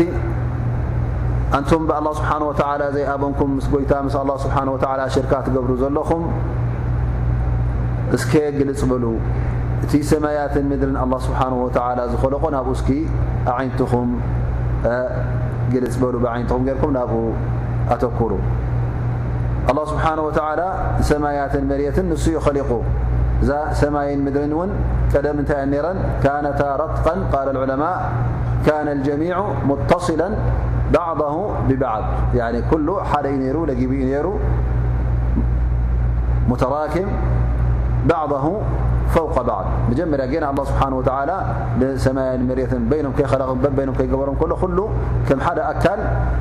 [1.58, 6.24] ኣንቱም ብኣላ ስብሓን ወተዓላ ዘይኣበንኩም ምስ ጎይታ ምስ ኣላ ስብሓን ወተዓላ ሽርካ ትገብሩ ዘለኹም
[8.18, 9.06] እስከ ግልፅ በሉ።
[9.86, 12.90] እቲ ሰማያትን ምድርን ኣላ ስብሓን ወተዓላ ዝኸለቆ ናብኡ እስኪ
[13.52, 14.10] ኣዓይንትኹም
[15.74, 17.22] ገለ ዝበሉ ብዓይንትኹም ጌርኩም ናብኡ
[17.96, 18.34] ኣተኩሩ
[19.72, 20.62] ኣላ ስብሓን ወተዓላ
[21.10, 22.72] ሰማያትን መሬትን ንሱ ዩ ኸሊቑ
[23.44, 23.52] እዛ
[23.82, 24.72] ሰማይን ምድርን እውን
[25.14, 27.98] ቀደም እንታይ እየ ነረን ካነታ ረጥቀን ቃል ዑለማء
[28.66, 29.38] ካነ الጀሚع
[29.70, 30.22] ሙተصላ
[30.94, 31.36] ባዕضه
[31.68, 34.28] ብባዕድ ኩሉ ሓደ እዩ ነይሩ ለጊቢኡ ነይሩ
[36.50, 37.10] ሙተራኪም
[38.10, 38.46] ባዕضه
[39.10, 39.66] فوق بعض.
[39.90, 41.36] مجمر ن الله سبحانه وتعالى
[41.96, 44.90] سماء كي بينم بينهم كي كيقبرم كل خل
[45.30, 46.00] كم حدا أكل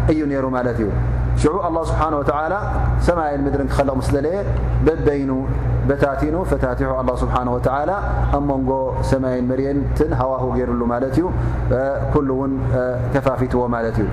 [0.09, 0.91] أي نير مالت ي
[1.37, 2.59] شعو الله سبحانه وتعالى
[3.01, 4.43] سماي مدر خلق مسلليه
[4.85, 5.47] ببين
[5.89, 7.97] بتاتن فتاتح الله سبحانه وتعالى.
[8.35, 11.25] أمنق سماي مري هواه يرل مالت ي
[11.73, 14.09] آه، كل ون آه، كفافتو مالت ي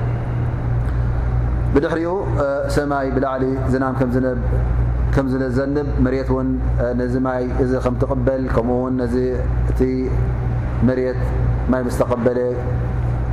[1.76, 4.38] بدحري آه، سماي بلعلي زنام كم زنب
[5.33, 6.49] ዝዘንብ መሬት ውን
[7.01, 9.17] ነዚ ማይ እዚ ከም ትቕበል ከምኡውን ነዚ
[9.71, 9.81] እቲ
[10.89, 11.23] መሬት
[11.73, 12.41] ማይ ምስ ተቐበለ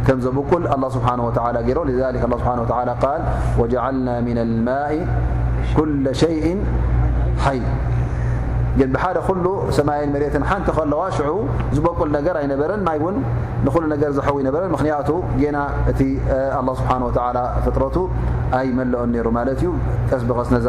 [0.07, 3.21] كم زبكل الله سبحانه وتعالى ر لذلك الله سبحانه وتعالى قال
[3.59, 4.93] وجعلنا من الماء
[5.77, 6.45] كل شيء
[7.45, 7.61] حي
[8.78, 9.46] ግን ብሓደ ኩሉ
[9.76, 11.32] ሰማይን መሬትን ሓንቲ ከለዋ ሽዑ
[11.76, 13.16] ዝበቁል ነገር ኣይነበረን ማይ እውን
[13.66, 15.08] ንኩሉ ነገር ዝሓዊ ይነበረን ምክንያቱ
[15.40, 15.58] ጌና
[15.92, 16.00] እቲ
[16.58, 17.96] ኣላ ስብሓን ወተላ ፍጥረቱ
[18.58, 19.70] ኣይመልኦን ነይሩ ማለት እዩ።
[20.10, 20.68] ቀስ ብቀስ ነዛ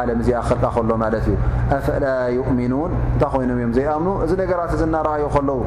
[0.00, 1.36] ዓለም እዚኣ ክልቃ ከሎ ማለት እዩ።
[1.78, 2.04] ኣፈላ
[2.36, 4.08] ይؤሚኑን እንታይ ኮይኖም እዮም ዘይኣምኑ?
[4.26, 5.60] እዚ ነገራት እዚ እናረኣዩ ከለዉ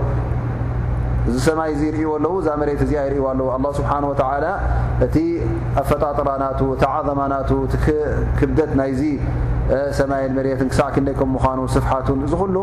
[1.30, 4.46] እዚ ሰማይ እዚ ይርእዎ ኣለዉ እዛ መሬት እዚኣ ይርእዎ ኣለዉ ኣላ ስብሓን ወተዓላ
[5.06, 5.18] እቲ
[5.82, 7.76] ኣፈጣጥራ ናቱ እቲ ዓظማ ናቱ እቲ
[8.40, 9.02] ክብደት ናይዚ
[10.00, 12.58] ሰማይን መሬትን ክሳዕ ክንደይ ከም ምዃኑ ስፍሓቱን እዚ ኩሉ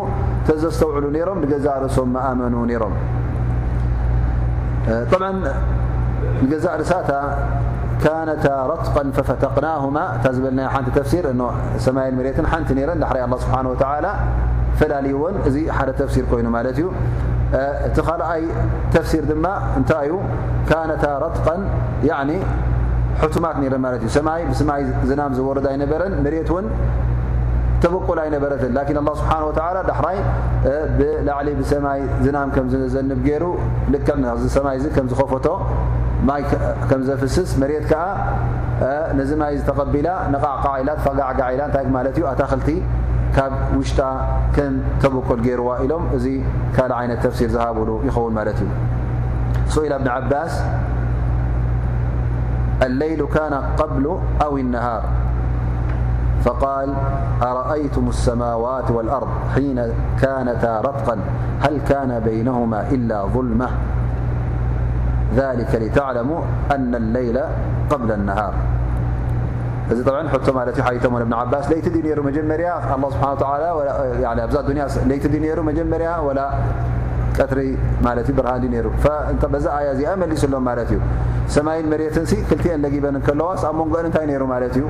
[0.49, 2.95] ተዘስተውዕሉ ነይሮም ንገዛ ርእሶም መኣመኑ ነይሮም
[5.13, 5.31] طብዓ
[6.45, 7.13] ንገዛ ርእሳታ
[8.03, 11.35] ካነታ ረጥقን ፈፈተቅናهማ እታ ዝበልና ሓንቲ ተፍሲር እ
[11.87, 14.07] ሰማይን መሬትን ሓንቲ ነረን ዳሕሪ ኣላ ስብሓን ወተዓላ
[14.81, 16.89] ፈላልይዎን እዚ ሓደ ተፍሲር ኮይኑ ማለት እዩ
[17.87, 18.43] እቲ ኻልኣይ
[18.95, 19.47] ተፍሲር ድማ
[19.79, 20.17] እንታይ እዩ
[20.69, 21.63] ካነታ ረጥቀን
[23.23, 26.67] ሕቱማት ነረን ማለት እዩ ሰማይ ብሰማይ ዝናም ዝወረድ ኣይነበረን መሬት እውን
[27.83, 30.19] ተበቁል ኣይነበረትን ላኪን ኣ ስብሓ ወላ ዳሕራይ
[30.99, 33.45] ብላዕሊ ብሰማይ ዝናም ከም ዘንብ ገይሩ
[33.95, 35.49] ልክዕ ዚ ሰማይ እዚ ከም ዝኸፈቶ
[36.29, 36.43] ማይ
[36.91, 38.05] ከም ዘፍስስ መሬት ከዓ
[39.19, 42.69] ነዚ ማይ ዝተቐቢላ ነቓዕቃዓ ኢላ ተፈጋዕጋዕ ኢላ እንታይ ማለት እዩ ኣታክልቲ
[43.36, 44.02] ካብ ውሽጣ
[44.56, 44.74] ከም
[45.04, 46.28] ተበቆል ገይርዋ ኢሎም እዚ
[46.76, 48.72] ካልእ ዓይነት ተፍሲር ዝሃብሉ ይኸውን ማለት እዩ
[49.76, 50.56] ሱኢላ እብኒ ዓባስ
[52.88, 54.06] الليل كان قبل
[54.46, 55.04] أو النهار
[56.46, 56.90] فقال
[57.42, 59.80] أرأيتم السماوات والأرض حين
[60.22, 61.16] كانتا رطقا
[61.62, 63.70] هل كان بينهما إلا ظلمة
[65.36, 66.42] ذلك لتعلموا
[66.76, 67.38] أن الليل
[67.90, 68.54] قبل النهار
[69.93, 72.69] እዚ ጠብዓ ሕቶ ማለት እዩ ሓቶም እብን ዓባስ ለይቲ ዩ ነሩ መጀመርያ
[73.15, 73.29] ስብሓ
[74.47, 76.43] ኣብዛ ዱንያ ለይቲ ዩ ነሩ መጀመርያ ወላ
[77.39, 77.61] ቀትሪ
[78.07, 78.87] ማለት እዩ ብርሃን ዩ ነሩ
[79.55, 81.01] በዛ ኣያ እዚኣ መሊሱሎም ማለት እዩ
[81.57, 84.87] ሰማይን መሬትን ክልቲአን ለጊበን ከለዋስ ኣብ መንጎአን እንታይ ነይሩ ማለት እዩ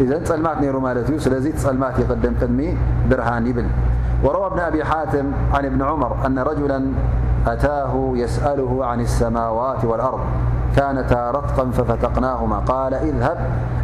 [0.00, 2.60] إذن لمات نر ملت لذ لمات يقدم قدم
[3.10, 3.66] برهان يبل
[4.24, 6.78] وروى ابن أبي حاتم عن ابن عمر أن رجلا
[7.46, 10.20] أتاه يسأله عن السماوات والأرض.
[10.76, 12.58] كانتا رطقا ففتقناهما.
[12.58, 13.38] قال اذهب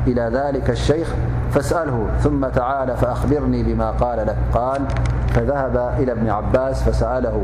[0.07, 1.15] إلى ذلك الشيخ
[1.51, 4.37] فاسأله ثم تعال فأخبرني بما قال لك.
[4.55, 4.81] قال
[5.29, 7.43] فذهب إلى ابن عباس فسأله.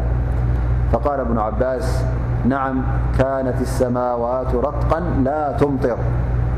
[0.92, 2.04] فقال ابن عباس
[2.44, 2.82] نعم
[3.18, 5.96] كانت السماوات رطقا لا تمطر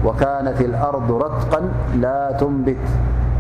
[0.05, 1.61] وكانت الأرض رطقا
[1.95, 2.77] لا تنبت.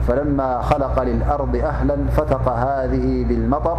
[0.09, 3.79] فلما خلق للأرض أهلا فتق هذه بالمطر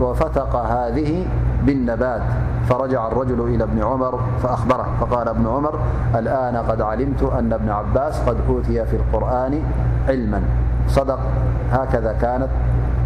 [0.00, 1.26] وفتق هذه
[1.62, 2.22] بالنبات.
[2.68, 5.78] فرجع الرجل إلى ابن عمر فأخبره فقال ابن عمر
[6.14, 9.62] الآن قد علمت أن ابن عباس قد أوتي في القرآن
[10.08, 10.42] علما.
[10.88, 11.18] صدق
[11.70, 12.48] هكذا كانت.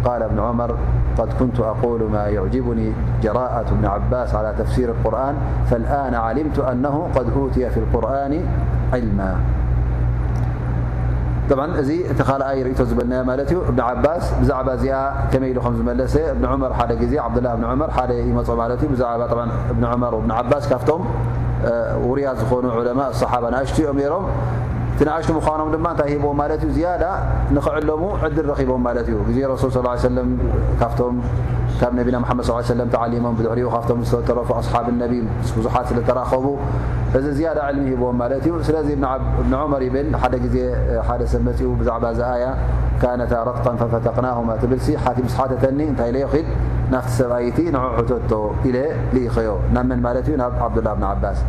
[0.05, 0.77] قال ابن عمر
[1.17, 7.25] قد كنت أقول ما يعجبني جراءة ابن عباس على تفسير القرآن فالآن علمت أنه قد
[7.37, 8.45] أوتي في القرآن
[8.93, 9.35] علما.
[11.81, 14.95] እዚ እቲ ካልኣይ ርእቶ ዝበልና ማለት እዩ። እብኒ ዓባስ ብዛዕባ እዚኣ
[15.31, 18.89] ከመይ ኢሉ ከም ዝመለሰ እብኒ ዑመር ሓደ ግዜ ዓብዱላ እብኒ ዑመር ሓደ ይመፆ ማለት እዩ።
[18.93, 19.21] ብዛዕባ
[19.73, 21.03] እብኒ ዑመር እብኒ ዓባስ ካብቶም
[22.09, 24.25] ውርያት ዝኾኑ ዑለማ ሰሓባ ንኣሽትኦም ነይሮም።
[24.93, 26.69] እቲ ንኣሽቱ ምዃኖም ድማ እንታይ ሂቦም ማለት እዩ?
[26.77, 27.03] ዝያዳ
[27.55, 30.29] ንኽዕለሙ ዕድል ረኺቦም ማለት እዩ። ግዜ ረሱል ስ ሰለም
[30.81, 31.15] ካብቶም
[31.81, 35.13] ካብ ነቢና ص ሰለም ተዓሊሞም ብድሕሪኡ ካብቶም ዝተተረፉ ኣስሓብ ነቢ
[35.57, 36.45] ብዙሓት ስለተራኸቡ
[37.18, 38.88] እዚ ዝያዳ ዕልሚ ሂቦዎም ማለት እዩ ስለዚ
[39.40, 40.56] እብኒ ዑመር ይብል ሓደ ግዜ
[41.08, 42.46] ሓደ ሰብ መፅኡ ብዛዕባ ዚ ኣያ
[43.02, 46.48] ካነታ ረጥቃ ፈፈተቕናሁማ ትብልሲ ሓቲ ምስ ሓተተኒ እንታይ ለይኺድ
[46.94, 48.32] ናፍቲ ሰብኣይቲ ንዑ ሕተቶ
[48.68, 48.78] ኢለ
[49.14, 51.40] ልኢኸዮ ናብ መን ማለት እዩ ናብ ዓብዱላ ብኒ ዓባስ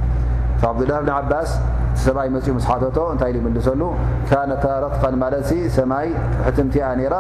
[0.70, 1.51] ዓብዱላህ ብኒ ዓባስ
[1.97, 3.82] እቲ ሰብኣይ መፅኡ ምስ ሓተቶ እንታይ ይምልሰሉ
[4.30, 5.47] ካነታ ረጥቃን ማለት
[5.78, 6.08] ሰማይ
[6.45, 7.16] ሕትምቲኣ ነራ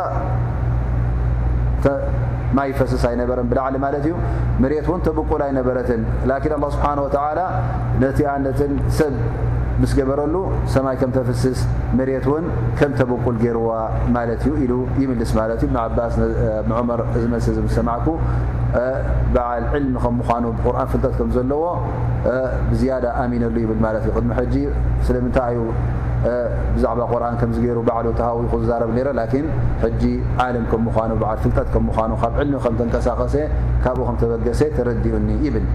[2.56, 4.14] ማይ ፈስስ ኣይነበረን ብላዕሊ ማለት እዩ።
[4.64, 7.40] መሬት እውን ተብቁል ኣይነበረትን። ላኪን ኣ ስብሓን ወተዓላ
[8.02, 9.14] ነቲኣነትን ሰብ
[9.82, 10.34] ምስ ገበረሉ
[10.72, 11.60] ሰማይ ከም ተፍስስ
[11.98, 12.44] መሬት እውን
[12.78, 13.70] ከም ተብቁል ገይርዋ
[14.16, 14.72] ማለት እዩ ኢሉ
[15.02, 16.14] ይምልስ ማለት እዩ። ብዓባስ
[16.80, 18.06] ዑመር እዚ መልሲ ዝሰማዕኩ
[19.34, 21.64] በዓል ዕልሚ ከም ምኳኑ ብቁርን ፍልጠት ከም ዘለዎ
[22.70, 24.54] ብዝያዳ ኣሚነሉ ይብል ማለት እዩ። ቅድሚ ሕጂ
[25.08, 25.64] ስለምንታይ እዩ
[26.75, 29.45] ብዛዕባ ቁርን ከምዝገይሩ ባዕሉ ተሃዊኹ ዝዛረብ ነረ ላኪን
[29.83, 30.03] ሕጂ
[30.45, 33.35] ዓለም ከም ምኳኑ በዓል ፍልጠት ከም ምኳኑ ካብ ዕልሚ ከም ተንቀሳቀሰ
[33.83, 35.67] ካብኡ ከም ተበገሰ ተረዲኡኒ ይብል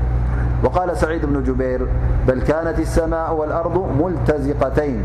[0.64, 1.80] وقال سعيد بن جبير
[2.26, 5.00] بل كانت السماء والأرض ملتزقتين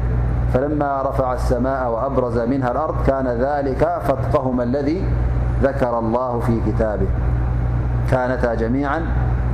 [0.53, 4.99] فلما رفع السماء وأبرز منها الأرض كان ذلك فتقهما الذي
[5.63, 7.07] ذكر الله في كتابه
[8.11, 8.99] كانتا جميعا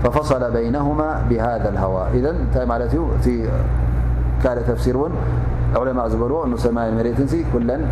[0.04, 2.38] ففصل بينهما بهذا الهواء إذن
[4.44, 5.12] كال تفسير ون
[5.81, 7.83] ዑለማ ዝበልዎ ሰማይን መሬትን ኩለን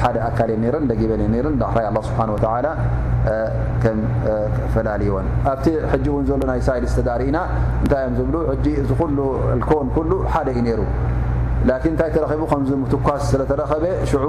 [0.00, 2.68] ሓደ ኣካል እየ ነረን ደጊበን እየ ነረን ዳሕራይ ኣ ስብሓ ወላ
[3.82, 3.98] ከም
[4.74, 7.38] ፈላለይዎን ኣብቲ ሕጂ እውን ዘሎ ናይ ሳኢል ዝተዳርእና
[7.82, 8.34] እንታይ እዮም ዝብሉ?
[8.52, 9.18] ሕጂ እዚ ኩሉ
[9.60, 10.80] ልኮን ኩሉ ሓደ እዩ ነይሩ።
[11.68, 12.42] ላኪን እንታይ ተረኺቡ?
[12.52, 14.26] ከምዚ ምትኳስ ስለተረኸበ ሽዑ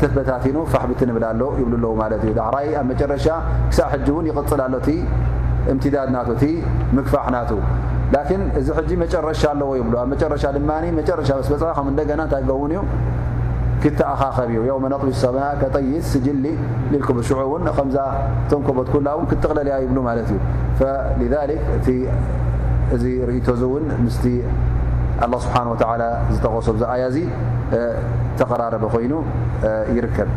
[0.00, 3.26] ተበታቲኑ ፋሕብቲ ንብል ኣሎ ይብሉ ኣለዉ ማለት እዩ። ዳሕራይ ኣብ መጨረሻ
[3.70, 4.88] ክሳብ ሕጂ እውን ይቕፅል ኣሎ እቲ
[5.72, 6.44] እምትዳድ ናቱ እቲ
[6.96, 7.50] ምግፋሕ ናቱ።
[8.13, 12.71] ላኪን እዚ ሕጂ መጨረሻ ኣለዎ ይብሉ ኣብ መጨረሻ ድማ መጨረሻ ስበፅ ከም እንደገና እንታይ ገውን
[12.75, 12.81] እዩ
[13.83, 16.45] ክተኣኻኸብ እዩ የውመ ነጥቢ ሰማ ከጠይስ ስጅሊ
[16.93, 17.97] ልልክብ ሽዑ እውን ከምዛ
[18.51, 20.39] ተንኮቦት ኩላ እውን ክትቕለልያ ይብሉ ማለት እዩ
[21.51, 21.87] ሊክ እቲ
[22.95, 24.25] እዚ ርእቶ ዚ እውን ምስቲ
[25.25, 26.03] ኣላ ስብሓን ወተላ
[26.33, 27.17] ዝጠቐሶ ዚ ኣያ ዚ
[28.39, 29.13] ተቐራረበ ኮይኑ
[29.97, 30.29] ይርከብ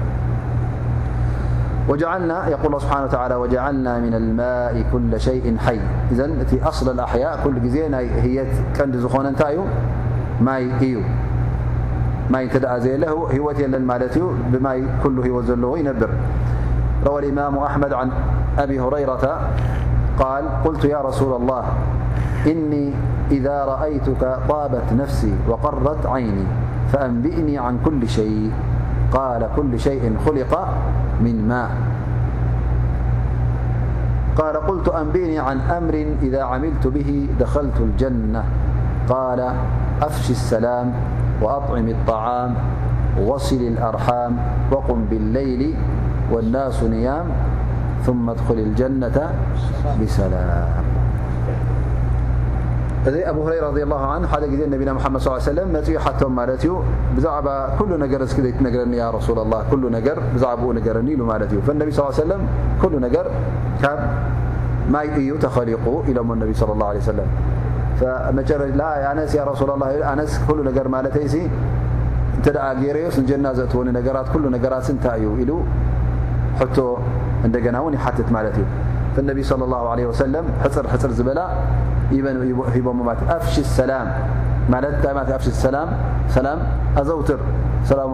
[1.88, 5.80] وجعلنا يقول الله سبحانه وتعالى وجعلنا من الماء كل شيء حي.
[6.12, 9.62] إذ እቲ أصل الأحياء كل ዜ هي هيት ቀንዲ ዝኾነ እንታይ እዩ?
[10.46, 10.96] ማይ እዩ።
[12.34, 13.04] ማይ እተ ዘየለ
[13.36, 16.12] ሂወት የለን ማለት እዩ። ብማይ كل هوت زل ينبر
[17.08, 18.08] روى الإمام أحمد عن
[18.58, 19.26] أبي هريرة
[20.20, 21.64] قال قلت يا رسول الله
[22.48, 22.86] إني
[23.32, 26.46] إذا رأيتك طابت نفسي وقرت عيني
[26.92, 28.52] فأنبئني عن كل شيء
[29.12, 30.54] قال كل شيء خلق
[31.22, 31.72] من ماء.
[34.38, 38.44] قال قلت أنبئني عن أمر إذا عملت به دخلت الجنة.
[39.10, 39.40] قال
[40.02, 40.94] أفش السلام
[41.42, 42.56] وأطعم الطعام
[43.26, 44.38] وصل الأرحام
[44.72, 45.76] وقم بالليل
[46.32, 47.26] والناس نيام
[48.06, 49.32] ثم ادخل الجنة
[50.02, 50.97] بسلام.
[53.08, 56.62] እዚ ኣብ ሁረይራ ረ ላ ን ሓደ ግዜ ነቢና ሓመድ ስ ሰለም መፅኡ ሓቶም ማለት
[56.66, 56.72] እዩ
[57.18, 57.48] ብዛዕባ
[57.78, 61.90] ኩሉ ነገር እስክ ዘይትነገረኒ ያ ረሱላ ላ ኩሉ ነገር ብዛዕባኡ ነገረኒ ኢሉ ማለት እዩ ነቢ
[61.98, 62.42] ስ ሰለም
[62.82, 63.28] ኩሉ ነገር
[63.84, 64.02] ካብ
[64.96, 67.30] ማይ እዩ ተኸሊቁ ኢሎሞ ነቢ ለ الله ለ ሰለም
[69.12, 71.38] ኣነስ ያ ረሱላ ላ ኣነስ ኩሉ ነገር ማለተይ ሲ
[72.38, 75.52] እንተ ደኣ ገይረዮስ ንጀና ዘእትወኒ ነገራት ኩሉ ነገራት እንታይ እዩ ኢሉ
[76.60, 76.80] ሕቶ
[77.48, 78.68] እንደገና እውን ይሓትት ማለት እዩ
[79.30, 81.40] ነቢ صለى الله عله ወሰለም ሕፅር ሕፅር ዝበላ
[82.12, 82.88] ሂቦ
[83.38, 84.08] ኣፍሽ ሰላም
[84.74, 84.96] ማለት
[85.38, 85.90] ኣፍሽ ሰላም
[86.36, 86.60] ሰላም
[87.02, 87.42] ኣዘውትር
[87.90, 88.12] ሰላሙ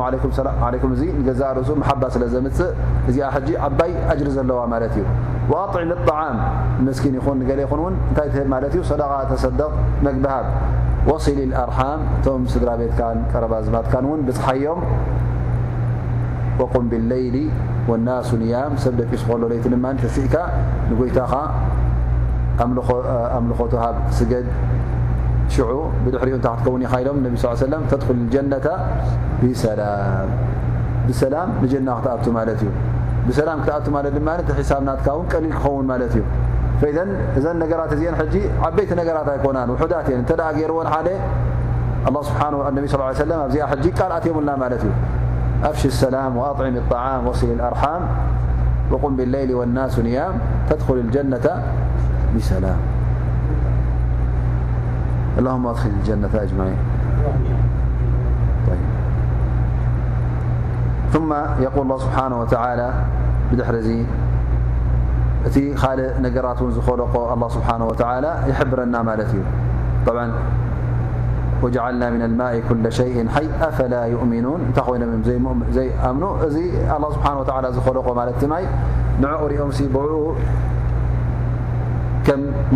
[0.68, 2.72] ዓለይኩም እዚ ንገዛ ርእሱ መሓባ ስለ ዘምፅእ
[3.10, 5.06] እዚኣ ሕጂ ዓባይ ኣጅሪ ዘለዋ ማለት እዩ።
[5.52, 6.38] وኣطዕም الطዓም
[6.86, 8.82] ምስኪን ይኹን ንገለ ይኹን እውን እንታይ ትህብ ማለት እዩ?
[8.91, 9.72] ሰደቃ ተሰደቕ
[10.08, 10.46] መግብሃብ
[11.10, 14.80] ወሲሊ ኣርሓም እቶም ስድራ ቤትካን ቀረባዝባትካን እውን ብፅሓዮም
[16.60, 17.38] وቁም ብالለይሊ
[17.89, 20.36] والናሱ ንያም። ሰብ ደቂሱ ከሎ ለይቲ ድማ ተሲእካ
[20.89, 21.34] ንጎይታኻ
[22.62, 24.45] أملخت هب سجد
[25.49, 25.68] شع
[26.06, 28.68] بدحرኡ تتكون ኢሎም النب صلى آه عليه وسلم تدخل الجنة
[29.41, 30.30] بسلام
[31.08, 32.70] بسلام نجና ክትኣቱ ማለት እዩ
[33.28, 34.30] ብሰላም ክትኣቱ ማለት ድማ
[34.60, 36.24] ሒሳብ ናትካ ውን ቀሊል ክኸውን ማለት እዩ
[36.80, 36.97] فإذ
[37.39, 38.36] እዘን ነገራት እዚአን ሕጂ
[38.68, 41.10] ዓበይቲ ነገራት ኣይኮናን ውሑዳት እየን እንተ ገይርዎን ሓደ
[42.08, 42.47] الله ስብሓه
[42.78, 44.93] ነቢ صى ه ሰለም ኣብዚኣ ሕጂ ቃልኣትየብልና ማለት እዩ
[45.70, 48.01] أፍሽ الሰላም وأطዕም الطعም وصል الأርሓም
[48.91, 50.36] وቁም بالለይሊ والናሱ ንያም
[50.68, 51.45] ተድخل الجነة
[52.36, 52.80] بسلام
[55.38, 56.78] اللهم أدخل الجنة أجمعين
[58.68, 58.88] طيب
[61.14, 62.94] ثم يقول الله سبحانه وتعالى
[63.52, 64.06] بدحرزي
[65.48, 69.42] እቲ ካልእ ነገራት እውን ዝኸለቆ ኣላ ስብሓን وتعل ይሕብረና ማለት እዩ
[70.06, 70.16] طع
[71.64, 76.58] ወጀዓልና ምና الماء ኩለ شيء ሓይ ኣፈላ ይእሚኑን እንታይ ኮይኖም እዮም ዘይኣምኑ እዚ
[76.96, 77.44] ኣላ ስብሓን و
[77.78, 78.64] ዝኸለቆ ማለት ማይ
[79.24, 80.16] ንዕኡ ሪኦም ብዕኡ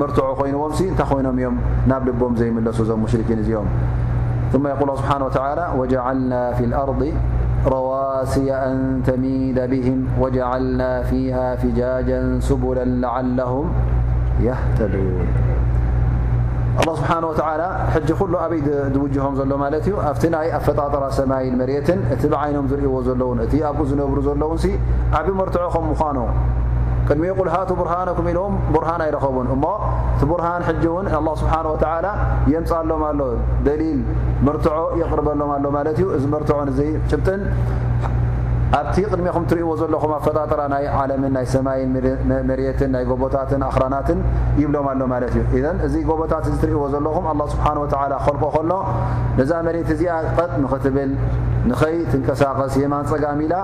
[0.00, 1.56] መርትዖ ኮይኑዎም እንታይ ኮይኖም እዮም
[1.90, 3.70] ናብ ልቦም ዘይምለሱ ዞም ሙሽርኪን እዚኦም
[4.52, 7.02] ثم يقول الله سبحانه وتعالى وجعلنا في الأرض
[7.66, 13.66] رواسي أن تميد بهم وجعلنا فيها فجاجا سبلا لعلهم
[14.40, 15.26] يهتدون
[16.80, 18.60] الله سبحانه وتعالى حج كل أبي
[18.96, 23.80] دوجهم ዘሎ ማለት እዩ ኣብቲ ናይ ኣፈጣጠራ ሰማይን መሬትን እቲ ብዓይኖም ዝርእዎ ዘለውን እቲ ኣብኡ
[23.90, 24.58] ዝነብሩ ዘለውን
[25.18, 26.18] ዓብ መርትዖ ከም ምዃኑ
[27.07, 29.65] ቅድሚ ቁል ሃቱ ብርሃነኩም ኢልዎም ቡርሃን ኣይረኸቡን። እሞ
[30.15, 32.07] እቲ ቡርሃን ሕጂ እውን ኣ ስብሓን ወተዓላ
[32.53, 33.19] የምፃሎም ኣሎ።
[33.67, 33.99] ደሊል
[34.47, 36.79] ምርትዖ የቕርበሎም ኣሎ ማለት እዩ። እዚ ምርትዖን እዚ
[37.11, 37.41] ጭብጥን
[38.77, 41.91] ኣብቲ ቅድሚኹም ትርእዎ ዘለኹም ኣፈጣጥራ ናይ ዓለምን ናይ ሰማይን
[42.49, 44.19] መርትን ናይ ጎቦታትን ኣኽራናትን
[44.61, 48.71] ይብሎም ኣሎ ማለት እዩ። እዘን እዚ ጎቦታት እዚ ትርእዎ ዘለኹም ኣላ ስብሓን ወተዓላ ክኸልቆ ከሎ
[49.39, 51.13] ነዛ መሬት እዚኣ ቀጥ ንኽትብል
[51.71, 53.55] ንኸይ ትንቀሳቐስ የማን ፀጋሚ ኢላ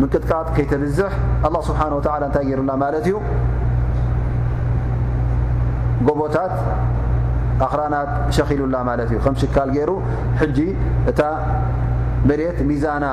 [0.00, 1.12] ምቅጥቃጥ ከይተብዝሕ
[1.46, 3.16] ኣላ ስብሓን ወተዓላ እንታይ ገይሩላ ማለት እዩ?
[6.08, 6.54] ጎቦታት
[7.66, 9.90] ኣኽራናት ሸኺሉላ ማለት እዩ። ከም ሽካል ገይሩ
[10.40, 10.58] ሕጂ
[11.10, 11.20] እታ
[12.28, 13.06] መሬት ሚዛና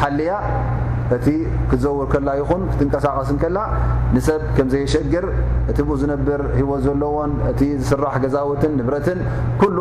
[0.00, 0.32] ሓልያ
[1.16, 1.28] እቲ
[1.70, 3.58] ክትዘውር ከላ ይኹን ክትንቀሳቐስ ከላ
[4.14, 5.24] ንሰብ ከም ዘየሸግር
[5.70, 9.18] እቲ ብኡ ዝነብር ሂወት ዘለዎን እቲ ዝስራሕ ገዛውትን ንብረትን
[9.60, 9.78] ኩሉ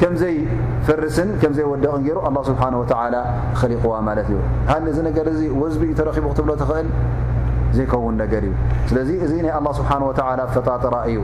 [0.00, 3.16] ከምዘይፈርስን ከምዘይወደቕን ገይሩ ኣላ ስብሓን ወተዓላ
[3.60, 4.38] ኸሊቕዋ ማለት እዩ።
[4.70, 6.88] ሃ እዚ ነገር እዚ ወዝቢ እዩ ተረኺቡ ክትብሎ ትኽእል
[7.76, 8.52] ዘይከውን ነገር እዩ።
[8.90, 11.18] ስለዚ እዚ ናይ ኣላ ስብሓን ወተዓላ ፈጣጥራ እዩ።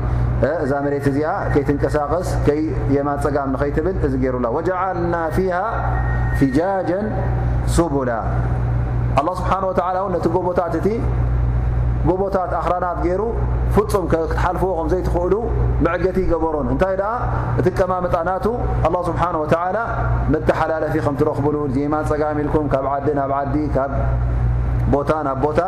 [0.65, 2.63] እዛ መሬት እዚኣ ከይትንቀሳቐስ ከይ
[2.97, 5.59] የማን ፀጋም ንኸይትብል እዚ ገይሩላ። ወጀዓልና ፊሃ
[6.41, 7.07] ፊጃጀን
[7.77, 8.11] ሱቡላ።
[9.21, 9.65] ኣላ ስብሓን
[10.01, 10.89] እውን ነቲ ጎቦታት እቲ
[12.09, 13.23] ጎቦታት ኣኽራናት ገይሩ
[13.75, 15.35] ፍፁም ክትሓልፍዎ ከም ዘይትኽእሉ
[15.87, 17.13] መዕገቲ ይገበሮን። እንታይ ደኣ?
[17.61, 18.47] እቲ ቀማምጣናቱ
[18.87, 19.79] ኣላ ስብሓን ወተዓላ
[20.35, 23.93] መተሓላለፊ ከም ትረኽብሉ የማን ፀጋም ኢልኩም ካብ ዓዲ ናብ ዓዲ ካብ
[24.95, 25.61] ቦታ ናብ ቦታ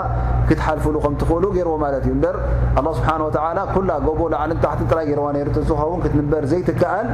[0.49, 2.37] ክትሓልፍሉ ከም ትኽእሉ ገይርዎ ማለት እዩ። እበር
[2.79, 7.09] ኣላ ስብሓን ወተዓላ ኩላ ጎቦ ላዓልን ታሕትን ጥራይ ገይርዋ ነይሩ። ዝኸውን ክትንበር ዘይትከኣል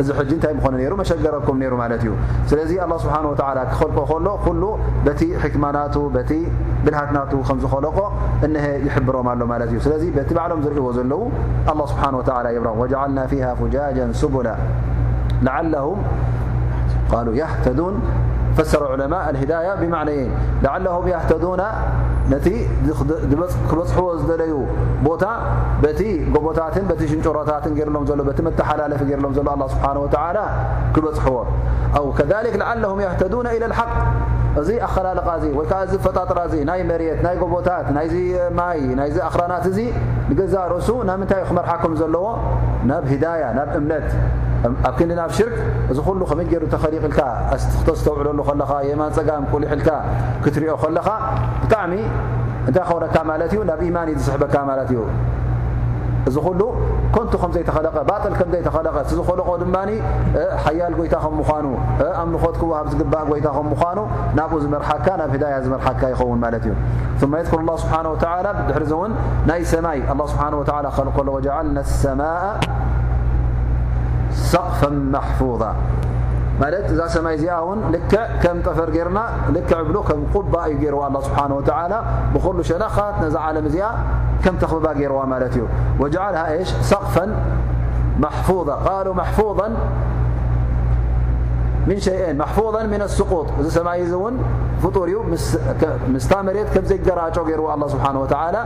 [0.00, 2.12] እዚ ሕጂ እንታይ ምኾነ ነይሩ መሸገረኩም ነይሩ ማለት እዩ
[2.50, 4.64] ስለዚ ኣላ ስብሓን ወተዓላ ክኸልቆ ከሎ ኩሉ
[5.06, 6.30] በቲ ሕክማናቱ በቲ
[6.84, 7.98] ብልሃትናቱ ከም ዝኸለቆ
[8.46, 11.22] እነሀ ይሕብሮም ኣሎ ማለት እዩ ስለዚ በቲ ባዕሎም ዝርእዎ ዘለዉ
[11.72, 14.48] ኣላ ስብሓን ወተዓላ የብሮም ወጀዓልና ፊሃ ፍጃጀን ስቡላ
[15.46, 16.00] ለዓለሁም
[17.10, 17.96] ቃሉ ያህተዱን
[18.57, 20.31] فسر علماء الهداية بمعنيين.
[20.63, 21.61] لعلهم يهتدون
[22.31, 22.47] نت
[23.71, 24.53] كبصحو زدلي
[25.05, 25.23] بت
[25.83, 26.01] بت
[26.35, 29.53] قبتات بت شنرتات رلم ل بت متحلالف لهم زلو.
[29.53, 30.45] الله سبحانه وتعالى
[30.95, 31.43] كبصحو
[31.97, 33.95] أو كذلك لعلهم يهتدون إلى الحق.
[34.53, 36.63] زي ኣኸላለቃ እዚ وكأزي فتات رازي.
[36.63, 39.89] ناي مريت ناي መሬት ناي زي ماي ناي زي أخرانات زي.
[40.29, 42.25] لقزار ርእሱ ናብ ምንታይ እዩ ክመርሓኩም ዘለዎ
[42.89, 43.69] ናብ ሂዳያ ናብ
[44.63, 45.55] ኣብ ክንዲ ናብ ሽርክ
[45.91, 47.19] እዚ ኩሉ ከመይ ገይሩ ተኸሊቕልካ?
[47.55, 49.89] ኣስትክቶ ዝተውዕለሉ ከለኻ የማን ፀጋም ቁልሕልካ
[50.43, 51.07] ክትሪኦ ከለኻ
[51.63, 51.93] ብጣዕሚ
[52.67, 53.61] እንታይ ኸውነካ ማለት እዩ?
[53.69, 55.01] ናብ ኢማን እዩ ዝስሕበካ ማለት እዩ።
[56.29, 56.61] እዚ ኩሉ
[57.15, 59.77] ኮንቱ ከምዘይተኸለቐ ባጥል ከምዘይተኸለቐ ዝኸለቆ ድማ
[60.63, 61.65] ሓያል ጎይታ ከም ምዃኑ
[62.21, 63.99] ኣምልኾት ክወሃብ ዝግባእ ጎይታ ከም ምዃኑ
[64.37, 66.73] ናብኡ ዝመርሓካ ናብ ህዳያ ዝመርሓካ ይኸውን ማለት እዩ።
[67.31, 69.11] ማ የዝኩር ላ ስብሓን ወተላ ብድሕሪ ዚ እውን
[69.49, 69.99] ናይ ሰማይ
[70.31, 70.43] ስብሓ
[70.97, 72.45] ከልከሎ ወጀዓልና ሰማء
[74.53, 75.73] سقفا محفوظا
[76.61, 79.19] ማለት እዛ ሰማይ እዚኣ ውን ልክዕ ከም ጠፈር ጌርና
[79.55, 81.93] ልክዕ ብሎ ከም ቁባ እዩ ገይርዋ ኣ ስብሓን ወተላ
[82.33, 83.87] ብኩሉ ሸነኻት ነዛ ዓለም እዚኣ
[84.43, 85.63] ከም ተኽብባ ገይርዋ ማለት እዩ
[86.01, 87.31] ወጀዓልሃ እሽ ሰቕፈን
[88.19, 89.67] محفوظ قالوا محفوظا
[91.87, 94.35] من شيئين محفوظا من السقوط እዚ ሰማይ እዚ እውን
[94.83, 95.17] ፍጡር እዩ
[96.13, 98.57] ምስታ መሬት ከም ዘይገራጮ ገይርዎ ኣ ስብሓን ወተላ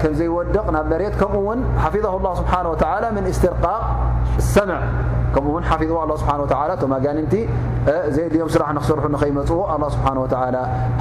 [0.00, 3.82] ከምዘይወድቕ ናብ መሬት ከምኡ ውን ሓፊظه ላ ስብሓን ወተላ ምን እስትርቃቕ
[4.54, 4.80] ሰምዕ
[5.34, 6.32] ከምኡ ውን ሓፊظዎ ኣ ስብሓ
[6.82, 7.34] ተማጋንንቲ
[8.14, 10.06] ዘየድዮም ስራሕ ንክሰርሑ ንኸይመፅዎ ኣ ስብሓ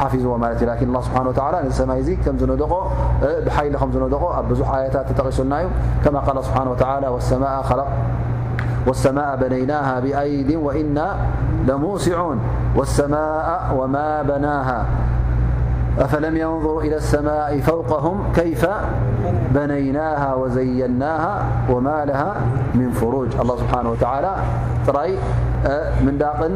[0.02, 1.18] ሓፊዝዎ ማለት እዩ ን ስብሓ
[1.66, 2.74] ነዚ ሰማይ እዚ ከም ዝነደቆ
[3.48, 5.70] ብሓይሊ ከም ዝነደቆ ኣብ ብዙሕ ኣያታት ተጠቂሱልና እዩ
[6.06, 7.80] ከማ ቃል ስብሓ
[8.88, 11.18] والسماء بنيناها بأيد وإنا
[11.68, 12.40] لموسعون
[12.76, 14.86] والسماء وما بناها
[15.99, 18.67] أفلم ينظروا إلى السماء فوقهم كيف
[19.55, 21.35] بنيناها وزيناها
[21.71, 22.31] وما لها
[22.75, 24.33] من فروج الله سبحانه وتعالى
[24.87, 25.11] ጥራይ
[26.07, 26.55] ምንዳቕን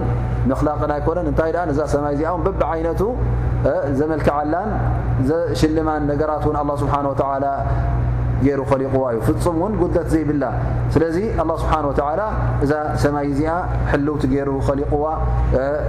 [0.50, 3.02] ምኽላቕን ኣይኮነን እንታይ ኣ ነዛ ሰማይ እዚኣ በቢ ዓይነቱ
[3.98, 4.70] ዘመልክዓላን
[5.28, 7.52] ዘሽልማን ነገራት እውን الله سبحانه وتعالى
[8.45, 10.43] ገይሩ ኸሊቑዋ እዩ ፍፁም እውን ጉደት ዘይብላ
[10.95, 12.21] ስለዚ ኣه ስብሓን ወተላ
[12.65, 12.73] እዛ
[13.03, 13.53] ሰማይ እዚኣ
[13.91, 15.05] ሕልውቲ ገይሩ ኸሊቑዋ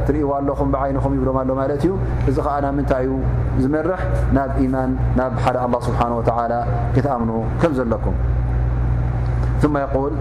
[0.06, 1.92] ትርእዋ ኣለኹም ብዓይንኹም ይብሎም ኣሎ ማለት እዩ
[2.30, 3.18] እዚ ከዓ ናብ ምንታይ እዩ
[3.64, 4.02] ዝመርሕ
[4.38, 6.54] ናብ ኢማን ናብ ሓደ ኣه ስብሓን ወተላ
[6.96, 7.30] ክትኣምኑ
[7.62, 8.16] ከም ዘለኩም
[9.62, 10.12] ثم يقول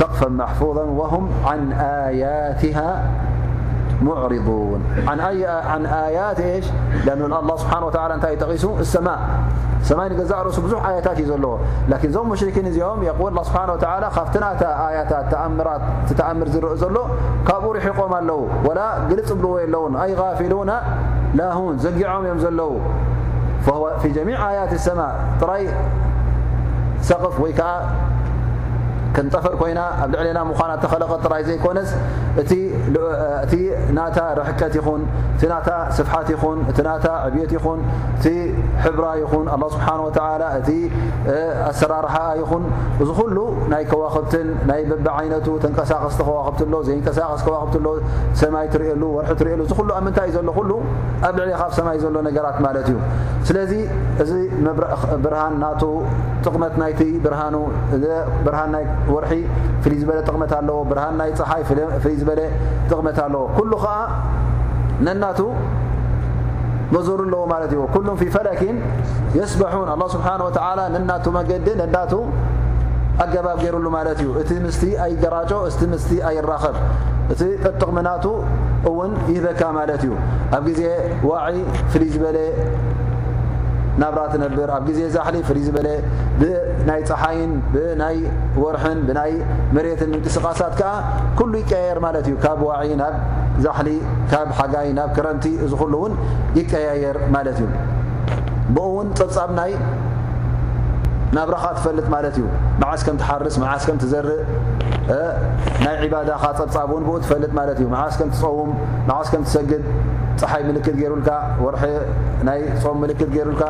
[0.00, 1.60] سقفا محفوظا وهم عن
[2.06, 2.90] آياتها
[4.02, 4.84] معرضون.
[5.08, 6.66] عن أي عن آيات إيش؟
[7.04, 9.18] لأن الله سبحانه وتعالى أنت يتقيس السماء.
[9.82, 11.58] سماي يعني نجزاء رسو بزح آياتات يزلوه.
[11.88, 17.04] لكن زوم مشركين اليوم يقول الله سبحانه وتعالى خافتنا تا آياتات تأمرات تتأمر زرع زلو
[17.48, 20.72] كابور يحقوم له ولا جلس بلو اللون أي غافلون؟
[21.34, 22.80] لا هون زقعهم يمزلوه
[23.62, 25.14] فهو في جميع آيات السماء.
[25.40, 25.68] تري
[27.00, 27.90] سقف ويكا
[29.14, 31.90] ከዓ ክንጠፈር ኮይና ኣብ ልዕለና ምኳና ተኸለቐ ጥራይ ዘይኮነስ
[32.42, 32.52] እቲ
[33.98, 35.02] ናታ ረሕቀት ይኹን
[35.34, 37.80] እቲ ናታ ስፍሓት ይኹን እቲ ናታ ዕብት ይኹን
[38.16, 38.26] እቲ
[38.84, 40.70] ሕብራ ይኹን ኣ ስብሓን ወተላ እቲ
[41.70, 42.64] ኣሰራርሓኣ ይኹን
[43.02, 43.38] እዚ ኩሉ
[43.72, 47.88] ናይ ከዋክብትን ናይ በቢ ዓይነቱ ተንቀሳቀስቲ ከዋክብቲ ሎ ዘይንቀሳቀስ ከዋክብቲ ሎ
[48.42, 50.70] ሰማይ ትርኤሉ ወርሒ ትርኤሉ እዚ ኩሉ ኣብ ምንታይ እዩ ዘሎ ኩሉ?
[51.26, 52.98] ኣብ ልዕሊ ካብ ሰማይ ዘሎ ነገራት ማለት እዩ።
[53.48, 53.72] ስለዚ
[54.22, 54.32] እዚ
[55.24, 55.82] ብርሃን ናቱ
[56.44, 57.56] ጥቕመት ናይቲ ብርሃኑ
[58.46, 59.32] ብርሃን ናይ ወርሒ
[59.82, 61.62] ፍልይ ዝበለ ጥቕመት ኣለዎ። ብርሃን ናይ ፀሓይ
[62.02, 62.40] ፍልይ ዝበለ
[62.90, 63.96] ጥቕመት ኣለዎ። ኩሉ ከዓ
[65.06, 65.40] ነናቱ
[66.94, 68.76] መዞሩ ኣለዎ ማለት እዩ። ኩሉም ፊ ፈለኪን
[69.38, 72.12] የስበሑን። ኣላ ስብሓን ወተዓላ ነናቱ መገዲ ነናቱ
[73.24, 76.76] ኣገባብ ገይሩሉ ማለት እዩ። እቲ ምስቲ ኣይገራጮ እቲ ምስቲ ኣይራኸብ
[77.32, 78.24] እቲ ጠጥቕምናቱ
[78.90, 80.12] እውን ይህበካ ማለት እዩ።
[80.56, 80.80] ኣብ ግዜ
[81.28, 81.56] ዋዒ
[81.92, 82.38] ፍልይ ዝበለ
[84.01, 85.87] ናብራ ትነብር ኣብ ግዜ ዛሕሊ ፍልይ ዝበለ
[86.41, 88.17] ብናይ ፀሓይን ብናይ
[88.63, 89.33] ወርሕን ብናይ
[89.75, 90.91] መሬትን ምንቅስቓሳት ከዓ
[91.39, 93.15] ኩሉ ይቀያየር ማለት እዩ ካብ ዋዒ ናብ
[93.65, 93.89] ዛሕሊ
[94.33, 96.13] ካብ ሓጋይ ናብ ክረንቲ እዚ ኩሉ እውን
[96.59, 97.67] ይቀያየር ማለት እዩ
[98.75, 99.73] ብኡ እውን ፀብጻብ ናይ
[101.37, 102.45] ናብራኻ ትፈልጥ ማለት እዩ
[102.81, 104.41] መዓስ ከም ትሓርስ መዓስ ከም ትዘርእ
[105.83, 108.71] ናይ ዒባዳኻ ፀብጻብ እውን ብኡ ትፈልጥ ማለት እዩ መዓስ ከም ትፀውም
[109.09, 109.83] መዓስ ከም ትሰግድ
[110.40, 111.30] ፀሓይ ምልክት ገይሩልካ
[111.64, 111.84] ወርሒ
[112.48, 113.62] ናይ ፆም ምልክት ገይሩልካ።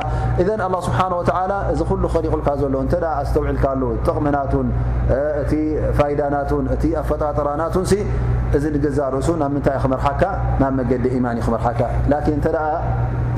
[0.42, 2.94] እዘን ኣላ ስብሓን ወተዓላ እዚ ኩሉ ኸሊቁልካ ዘሎ እንተ
[3.28, 4.68] ዝተውዒልካሉ ጥቕሚናቱን
[5.42, 5.52] እቲ
[5.98, 7.86] ፋይዳናቱን እቲ ኣፈጣጠራናቱን
[8.56, 10.22] እዚ ንገዛእ ርእሱ ናብ ምንታይ ክመርሓካ
[10.62, 11.80] ናብ መገዲ ኢማን ዩ ክመርሓካ
[12.12, 12.46] ላኪን እንተ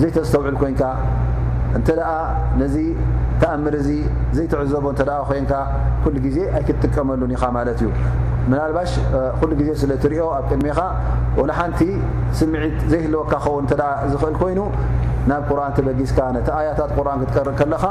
[0.01, 0.83] ዘይተስተውዕል ኮንካ
[1.79, 1.89] እንተ
[2.61, 2.77] ነዚ
[3.41, 3.91] ተኣምር እዚ
[4.37, 5.53] ዘይትዕዘቦ እተ ኮንካ
[6.05, 7.91] ኩሉ ግዜ ኣይክትጥቀመሉን ኢኻ ማለት እዩ።
[8.51, 8.91] ምናልባሽ
[9.41, 10.79] ኩሉ ግዜ ስለ ትሪኦ ኣብ ቅድሚኻ
[11.39, 11.81] ወላ ሓንቲ
[12.39, 13.65] ስምዒት ዘይህለወካ ኸውን
[14.13, 14.61] ዝኽእል ኮይኑ
[15.31, 17.85] ናብ ቁርን ተበጊስካ ነቲ ኣያታት ቁርን ክትቀርእ ከለኻ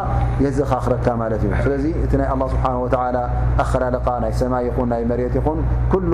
[0.43, 3.17] የዘኻኽረካ ማለት እዩ። ስለዚ እቲ ናይ ኣላ ስብሓን ወተዓላ
[3.63, 5.59] ኣኸላለቃ ናይ ሰማይ ይኹን ናይ መሬት ይኹን
[5.93, 6.13] ኩሉ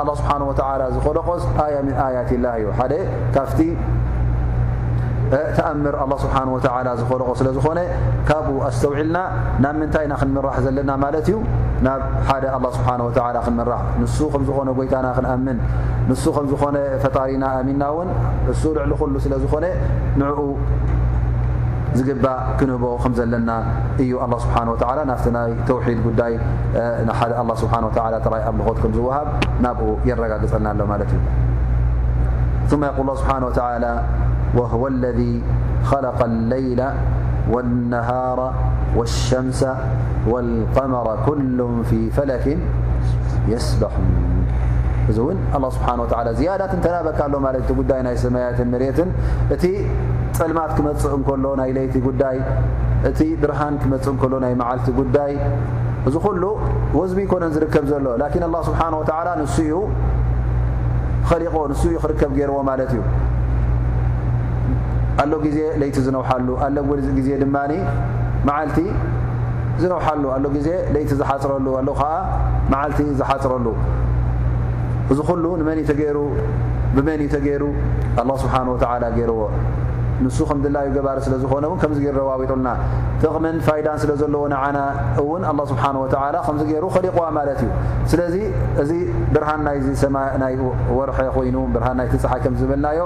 [0.00, 2.94] ኣላ ስብሓን ወተዓላ ዝኸለቆስ ኣያ ምን ኣያት ላ እዩ። ሓደ
[3.36, 3.60] ካፍቲ
[5.56, 7.78] ተኣምር ኣ ስብሓ ወላ ዝኸልቆ ስለ ዝኾነ
[8.28, 9.18] ካብኡ ኣስተውዒልና
[9.62, 11.36] ናብ ምንታይ ኢና ክንምራሕ ዘለና ማለት እዩ?
[11.86, 15.58] ናብ ሓደ ኣ ስብሓ ወላ ክንምራሕ። ንሱ ከም ዝኾነ ጎይታና ክንኣምን።
[16.10, 18.08] ንሱ ከም ዝኾነ ፈጣሪና ኣሚንና እውን።
[18.52, 19.64] እሱ ልዕሊ ኩሉ ስለ ዝኾነ
[20.20, 20.40] ንዕኡ
[21.98, 23.50] ዝግባእ ክንህቦ ከም ዘለና
[24.02, 26.32] እዩ ኣ ስብሓ ወላ ናፍቲ ናይ ተውሒድ ጉዳይ
[27.08, 29.28] ንሓደ ኣ ስብሓ ወላ ጥራይ ኣምልኾት ከም ዝወሃብ
[29.66, 31.20] ናብኡ የረጋግፀልና ኣሎ ማለት እዩ።
[32.80, 33.86] ማ የል ስብሓ ወላ
[34.56, 35.42] وهو الذي
[35.84, 36.80] خلق الليل
[37.52, 38.54] والنهار
[38.96, 39.66] والشمس
[40.26, 41.58] والقمر كل
[41.90, 42.58] في فلك
[43.48, 44.28] يسبحون
[45.10, 49.10] እዚ እውን ኣላ ስብሓን ወላ ዝያዳት እንተናበካ ኣሎ ማለት እቲ ጉዳይ ናይ ሰማያትን መሬትን
[49.54, 49.64] እቲ
[50.38, 52.36] ፅልማት ክመፅእ እንከሎ ናይ ለይቲ ጉዳይ
[53.10, 55.32] እቲ ብርሃን ክመፅእ እንከሎ ናይ መዓልቲ ጉዳይ
[56.08, 56.44] እዚ ኩሉ
[56.98, 59.80] ወዝቢ ይኮነን ዝርከብ ዘሎ ላኪን ኣላ ስብሓን ወላ ንሱ እዩ
[61.30, 63.02] ከሊቆ ንሱ እዩ ክርከብ ገይርዎ ማለት እዩ
[65.22, 66.76] ኣሎ ግዜ ለይቲ ዝነውሓሉ ኣሎ
[67.18, 67.56] ግዜ ድማ
[68.48, 68.78] መዓልቲ
[69.82, 72.12] ዝነውሓሉ ኣሎ ግዜ ለይቲ ዝሓፅረሉ ኣሎ ከዓ
[72.72, 73.66] መዓልቲ ዝሓፅረሉ።
[75.12, 76.18] እዚ ኩሉ ንመን ተገይሩ?
[76.94, 77.62] ብመን ተገይሩ?
[78.20, 79.40] ኣላ ስብሓን ወተዓላ ገይርዎ
[80.23, 82.69] ንሱ ከም ድላዩ ገባሪ ስለ ዝኾነ እውን ከምዚ ገይሩ ረዋዊጡልና
[83.21, 84.79] ጥቕምን ፋይዳን ስለ ዘለዎ ንዓና
[85.23, 87.71] እውን ኣላ ስብሓን ወተዓላ ከምዚ ገይሩ ኸሊቕዋ ማለት እዩ
[88.11, 88.35] ስለዚ
[88.83, 88.91] እዚ
[89.35, 90.55] ብርሃን ናይናይ
[90.97, 93.01] ወርሒ ኮይኑ ብርሃን ናይቲ ፀሓይ ከም ዝብልናዮ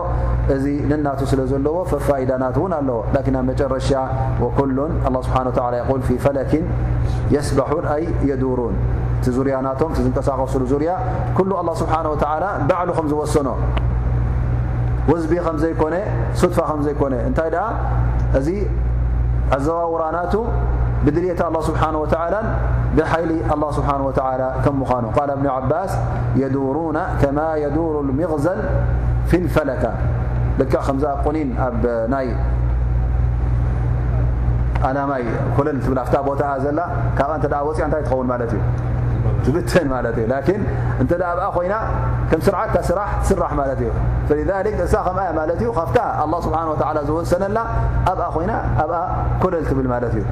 [0.55, 3.91] እዚ ንናቱ ስለ ዘለዎ ፈፋኢዳናት እውን ኣለዎ ላኪን ኣብ መጨረሻ
[4.45, 6.65] ወኩሉን ኣላ ስብሓን ወላ የቁል ፊ ፈለኪን
[7.36, 8.78] የስበሑን ኣይ የዱሩን
[9.19, 10.91] እቲ ዙርያ ናቶም ቲ ዝንቀሳቀስሉ ዙርያ
[11.38, 13.49] ኩሉ ኣላ ስብሓን ወተዓላ ባዕሉ ከም ዝወሰኖ
[15.11, 15.94] ወዝቢ ከም ዘይኮነ
[16.40, 17.64] ሱድፋ ከም ዘይኮነ እንታይ ደኣ?
[18.38, 18.48] እዚ
[19.57, 20.34] ኣዘዋውራናቱ
[21.05, 22.46] ብድልት ኣላ ስብሓን ወተዓላን
[22.96, 25.92] ብሓይሊ ኣላ ስብሓን ወተዓላ ከም ምዃኑ። ቃል እብኒ ዓባስ
[26.42, 28.61] የዱሩና ከማ የዱሩ ልምغዘል
[29.30, 29.84] ፊ ልፈለካ
[30.61, 31.82] ልክዕ ከምዛ ቁኒን ኣብ
[32.12, 32.28] ናይ
[34.88, 35.24] ኣላማይ
[35.57, 36.80] ኮለል ትብል ኣፍታ ቦታ ዘላ
[37.18, 38.62] ካብኣ እንተ ወፅያ እንታይ ትኸውን ማለት እዩ
[39.46, 40.62] ዝግተን ማለት እዩ ላን
[41.02, 41.74] እንተ ኣብኣ ኮይና
[42.30, 43.90] ከም ስርዓትታ ስራሕ ትስራሕ ማለት እዩ
[44.28, 46.58] ፈذሊክ እሳ ከምያ ማለት እዩ ካብታ ኣه ስብሓ
[47.10, 47.58] ዝወሰነላ
[48.12, 48.52] ኣብኣ ኮይና
[48.84, 48.98] ኣብኣ
[49.44, 50.26] ኮለል ትብል ማለት እዩ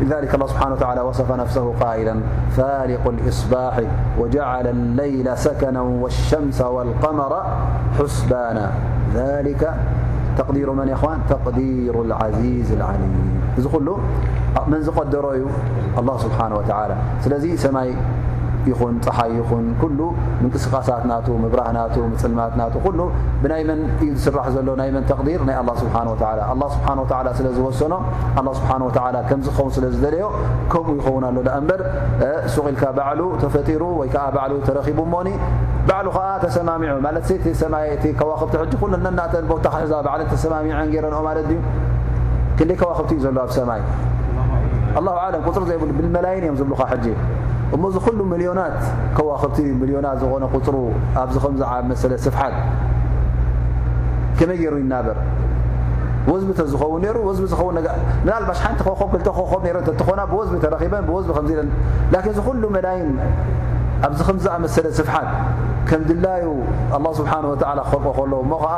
[0.00, 2.14] لذلك الله سبحانه وتعالى وصف نفسه قائلا
[2.56, 3.74] فالق الإصباح
[4.20, 7.32] وجعل الليل سكنا والشمس والقمر
[7.98, 8.66] حسبانا.
[9.14, 9.62] ذلك
[10.36, 13.40] تقدير من يخوان تقدير العزيز العليم.
[13.58, 13.88] ل
[14.68, 15.24] من قدر
[16.00, 16.96] الله سبحانه وتعالى.
[17.24, 17.96] سلي سمي
[18.70, 19.98] ይኹን ፀሓይ ይኹን ኩሉ
[20.42, 23.00] ምንቅስቃሳት ናቱ ምብራህ ናቱ ምፅልማት ናቱ ኩሉ
[23.42, 24.68] ብናይ መን እዩ ዝስራሕ ዘሎ?
[24.80, 25.40] ናይ መን ተቕዲር?
[25.48, 27.94] ናይ ኣላ ስብሓን ወላ ኣላ ስብሓን ወላ ስለ ዝወሰኖ
[28.40, 30.24] ኣላ ስብሓን ወላ ከምዝኸውን ስለ ዝደለዮ
[30.72, 31.80] ከምኡ ይኸውን ኣሎ። ዳ እምበር
[32.54, 35.28] ሱቕኢልካ ባዕሉ ተፈጢሩ ወይ ከዓ ባዕሉ ተረኺቡ እሞኒ
[35.90, 37.24] ባዕሉ ከዓ ተሰማሚዑ። ማለት
[37.62, 41.58] ሰማይቲ ከዋክብቲ ሕጂ ኩሉ ነናተን ቦታ ሕዛ ባዕለን ተሰማሚዐን ገይረንኦ ማለት እዩ
[42.58, 43.80] ክንደይ ከዋክብቲ እዩ ዘሎ ኣብ ሰማይ?
[44.98, 47.06] ኣላሁ ዓለም ቁፅሪ ዘይብሉ ብመላይን እዮም ዝብሉካ ሕጂ
[47.74, 48.78] እሞ ዚ ኩሉ ሚልዮናት
[49.16, 50.76] ከዋክብቲ ሚልዮናት ዝኾነ ቁፅሩ
[51.22, 52.54] ኣብዚ ከምዝዓ መሰለ ስፍሓት
[54.38, 55.18] ከመይ ገይሩ ይናበር?
[56.30, 57.76] ወዝቢ ተዝኸውን ነሩ ወዝቢ ዝኸውን
[58.26, 61.68] ምናልባሽ ሓንቲ ኮኸብ ክልተ ኮኸብ ነረን ተትኾና ብወዝቢ ተረኺበን ብወዝቢ ከምዚ ኢለን።
[62.12, 63.10] ላኪን ዚ ኩሉ መላይን
[64.06, 65.28] ኣብዚ ከምዝኣመሰለ ስፍሓት
[65.88, 66.44] ከም ድላዩ
[66.96, 68.74] ኣላ ስብሓን ወላ ክኸልቆ ከሎ እሞ ከዓ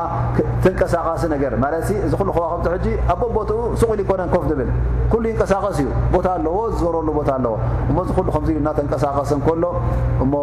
[0.64, 4.68] ተንቀሳቃሲ ነገር ማለት እዚ ኩሉ ከዋክብቲ ሕጂ ኣቦቦትኡ ሱቕኢል ይኮነን ኮፍ ድብል
[5.12, 7.54] ኩሉ ይንቀሳቀስ እዩ። ቦታ ኣለዎ ዝዘረሉ ቦታ ኣለዎ።
[7.90, 9.64] እሞ እዚ ኩሉ ከምዚ ኢ እናተንቀሳቀሰን ከሎ
[10.24, 10.34] እሞ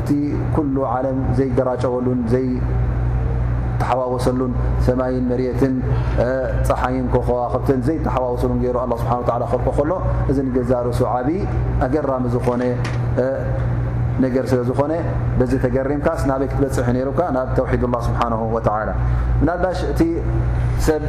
[0.00, 0.10] እቲ
[0.56, 4.52] ኩሉ ዓለም ዘይገራጨወሉን ዘይተሓዋወሰሉን
[4.86, 5.74] ሰማይን መርትን
[6.68, 9.92] ፀሓይን ከከዋክብትን ዘይተሓዋወሰሉን ገይሩ ስብሓ ክልቆ ከሎ
[10.32, 11.40] እዚ ንገዛርሱ ዓብይ
[11.86, 12.62] ኣገራሚ ዝኾነ
[14.24, 14.92] ነገር ስለ ዝኾነ
[15.38, 18.88] በዚ ተገሪምካስ ናበይ ክትበፅሒ ነሩካ ናብ ተውሒድ ላ ስብሓን ወላ
[19.40, 20.00] ምናልባሽ እቲ
[20.86, 21.02] ሰብ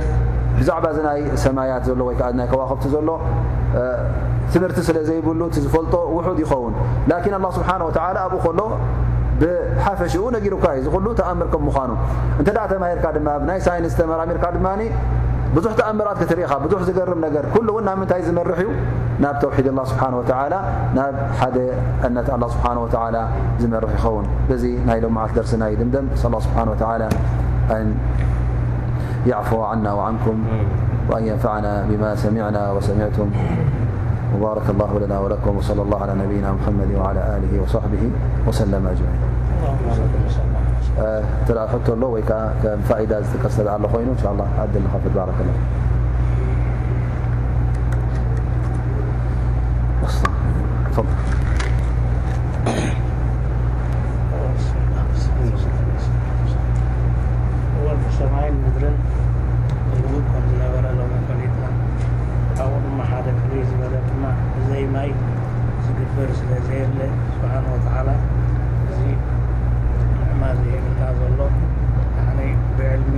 [0.60, 3.10] ብዛዕባ እዚ ናይ ሰማያት ዘሎ ወይ ከዓ ናይ ከዋክብቲ ዘሎ
[4.54, 6.74] ትምህርቲ ስለ ዘይብሉ እቲ ዝፈልጦ ውሑድ ይኸውን።
[7.12, 8.62] ላኪን ኣላ ስብሓን ወላ ኣብኡ ከሎ
[9.42, 11.92] ብሓፈሽኡ ነጊሩካ እዩ። ዚ ኩሉ ተኣምር ከም ምዃኑ።
[12.40, 14.68] እንተ ዳ ተማሂርካ ድማ ብናይ ሳይንስ ተመራሚርካ ድማ
[15.56, 18.72] ብዙሕ ተኣምራት ክትርኢ ኢኻ ብዙሕ ዝገርም ነገር ኩሉ እውን ናብ ምንታይ ዝመርሕ እዩ
[19.24, 20.56] ናብ ተውሒድ ላ ስብሓን ወተላ
[20.98, 21.58] ናብ ሓደ
[22.08, 23.18] እነት ኣላ ስብሓን ወተላ
[23.62, 25.66] ዝመርሕ ይኸውን እዚ ናይ ሎም መዓልቲ ደርስና
[26.24, 27.04] ስ ላ ስብሓን ወተላ
[27.78, 27.90] ኣን
[29.26, 30.38] يعفو عنا وعنكم
[31.10, 33.32] وأن ينفعنا بما سمعنا وسمعتم
[34.36, 38.12] وبارك الله لنا ولكم وصلى الله على نبينا محمد وعلى آله وصحبه
[38.48, 39.22] وسلم أجمعين
[41.05, 41.09] እ
[41.73, 45.53] ሕቶሎ ወይ ከዓ ከም ፋኢዳ ዝጥቀስ ኣሎ ኮይኑ እንሻ ላ ኣድል ንኸፍት ባረከ ላ
[58.19, 58.97] ሰማይን ምድርን
[70.39, 71.41] ንዕማ ዘየብልካ ዘሎ
[72.25, 72.39] ኣነ
[72.77, 73.15] ብዕልሚ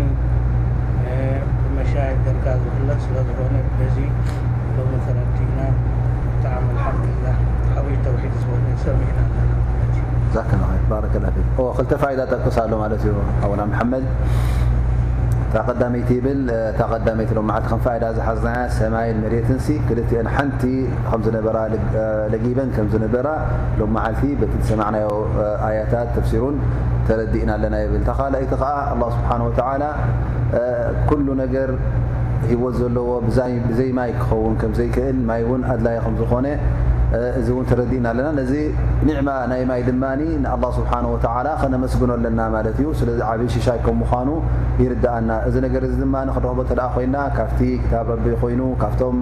[1.63, 3.99] ብመሻይ ገርካ ዝፍለጥ ስለ ዝኾነ በዚ
[4.77, 5.61] ሎሚ ተረዲግና
[6.31, 7.37] ብጣዕሚ አልሓምዱላህ
[7.81, 10.05] ዓብይ ተውሒድ ዝኮነ ሰሚዕና ኣለና ማለት እዩ
[10.37, 10.53] ዛከ
[10.91, 11.29] ባረከ ላ
[11.79, 14.07] ክልተ ፋኢዳ ጠቅስ ኣሎ ማለት እዩ ኣቡና መሓመድ
[15.47, 16.41] እታ ቀዳመይቲ ይብል
[16.71, 20.63] እታ ቀዳመይቲ ሎ መዓልቲ ከም ፋኢዳ ዝሓዝና ሰማይን መሬትን ሲ ክልትአን ሓንቲ
[21.09, 21.59] ከምዝነበራ
[22.33, 23.29] ለጊበን ከም ዝነበራ
[23.81, 25.09] ሎም መዓልቲ በቲ ዝሰማዕናዮ
[25.69, 26.57] ኣያታት ተፍሲሩን
[27.08, 29.84] ተረዲእና ኣለና ይብል። ተኻልይቲ ከዓ ኣላ ስብሓን ወተዓላ
[31.10, 31.70] ኩሉ ነገር
[32.50, 36.48] ሂወት ዘለዎ ብዘይ ማይ ክኸውን ከምዘይክእል ማይ እውን ኣድላይ ከም ዝኾነ
[37.40, 38.52] እዚ እውን ተረዲእና ኣለና። ነዚ
[39.08, 43.98] ኒዕማ ናይ ማይ ድማ ንኣላ ስብሓን ወተዓላ ከነመስግኖ ኣለና ማለት እዩ። ስለዚ ዓብይ ሽሻይ ከም
[44.02, 44.30] ምዃኑ
[44.84, 49.18] ይርዳእና እዚ ነገር እዚ ድማ ክንረክቦ ተደኣ ኮይና ካብቲ ክታብ ረቢ ኮይኑ ካብቶም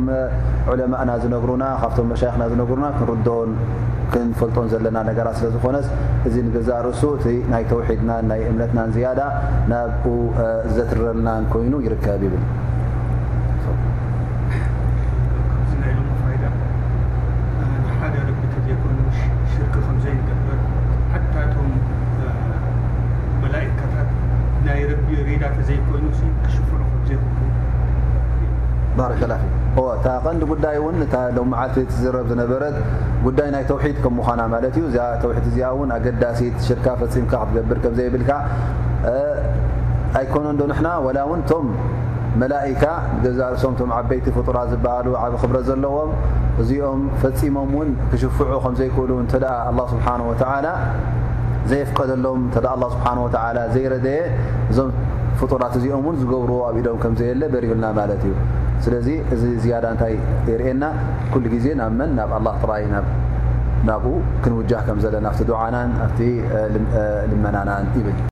[0.74, 3.52] ዑለማእና ዝነግሩና ካብቶም መሻይክና ዝነግሩና ክንርድኦን
[4.13, 5.87] ክንፈልጦን ዘለና ነገራት ስለ ዝኾነስ
[6.29, 9.23] እዚ ንገዛእ ርእሱ እቲ ናይ ተውሒድና ናይ እምነትናን ዝያዳ
[9.73, 10.15] ናብኡ
[10.77, 12.45] ዘትረልናን ኮይኑ ይርከብ ይብል
[28.99, 29.35] ባረከላ
[30.10, 32.76] እታ ቀንዲ ጉዳይ እውን እታ ሎ መዓልቲ ትዝረብ ዝነበረት
[33.26, 37.78] ጉዳይ ናይ ተውሒድ ከም ምዃና ማለት እዩ። እዚኣ ተውሒድ እዚኣ እውን ኣገዳሲት ሽርካ ፈፂምካ ክትገብር
[37.84, 38.32] ከም ዘይብልካ
[40.20, 40.88] ኣይኮኖ ዶ ንሕና?
[41.06, 41.66] ወላ እውን ቶም
[42.42, 42.84] መላኢካ
[43.24, 46.12] ገዛ ርእሶም ቶም ዓበይቲ ፍጡራት ዝበሃሉ ዓብ ክብረት ዘለዎም
[46.64, 49.34] እዚኦም ፈፂሞም እውን ክሽፍዑ ከምዘይክእሉ እንተ
[49.70, 50.68] ኣላ ስብሓን ወተዓላ
[51.72, 54.20] ዘየፍቀደሎም እተ ኣላ ስብሓን ወተዓላ ዘይረደየ
[54.72, 54.92] እዞም
[55.40, 58.34] ፍጡራት እዚኦም እውን ዝገብርዎ ኣብ ኢዶም ከምዘየለ በሪኡልና ማለት እዩ።
[58.86, 60.14] ስለዚ እዚ ዝያዳ እንታይ
[60.50, 60.84] የርእየና?
[61.34, 62.12] ኩሉ ግዜ ናብ መን?
[62.20, 62.84] ናብ ኣላ ጥራይ
[63.88, 64.06] ናብኡ
[64.44, 66.20] ክንውጃህ ከም ዘለና ኣብቲ ድዓናን ኣብቲ
[67.32, 68.20] ልመናናን ይብል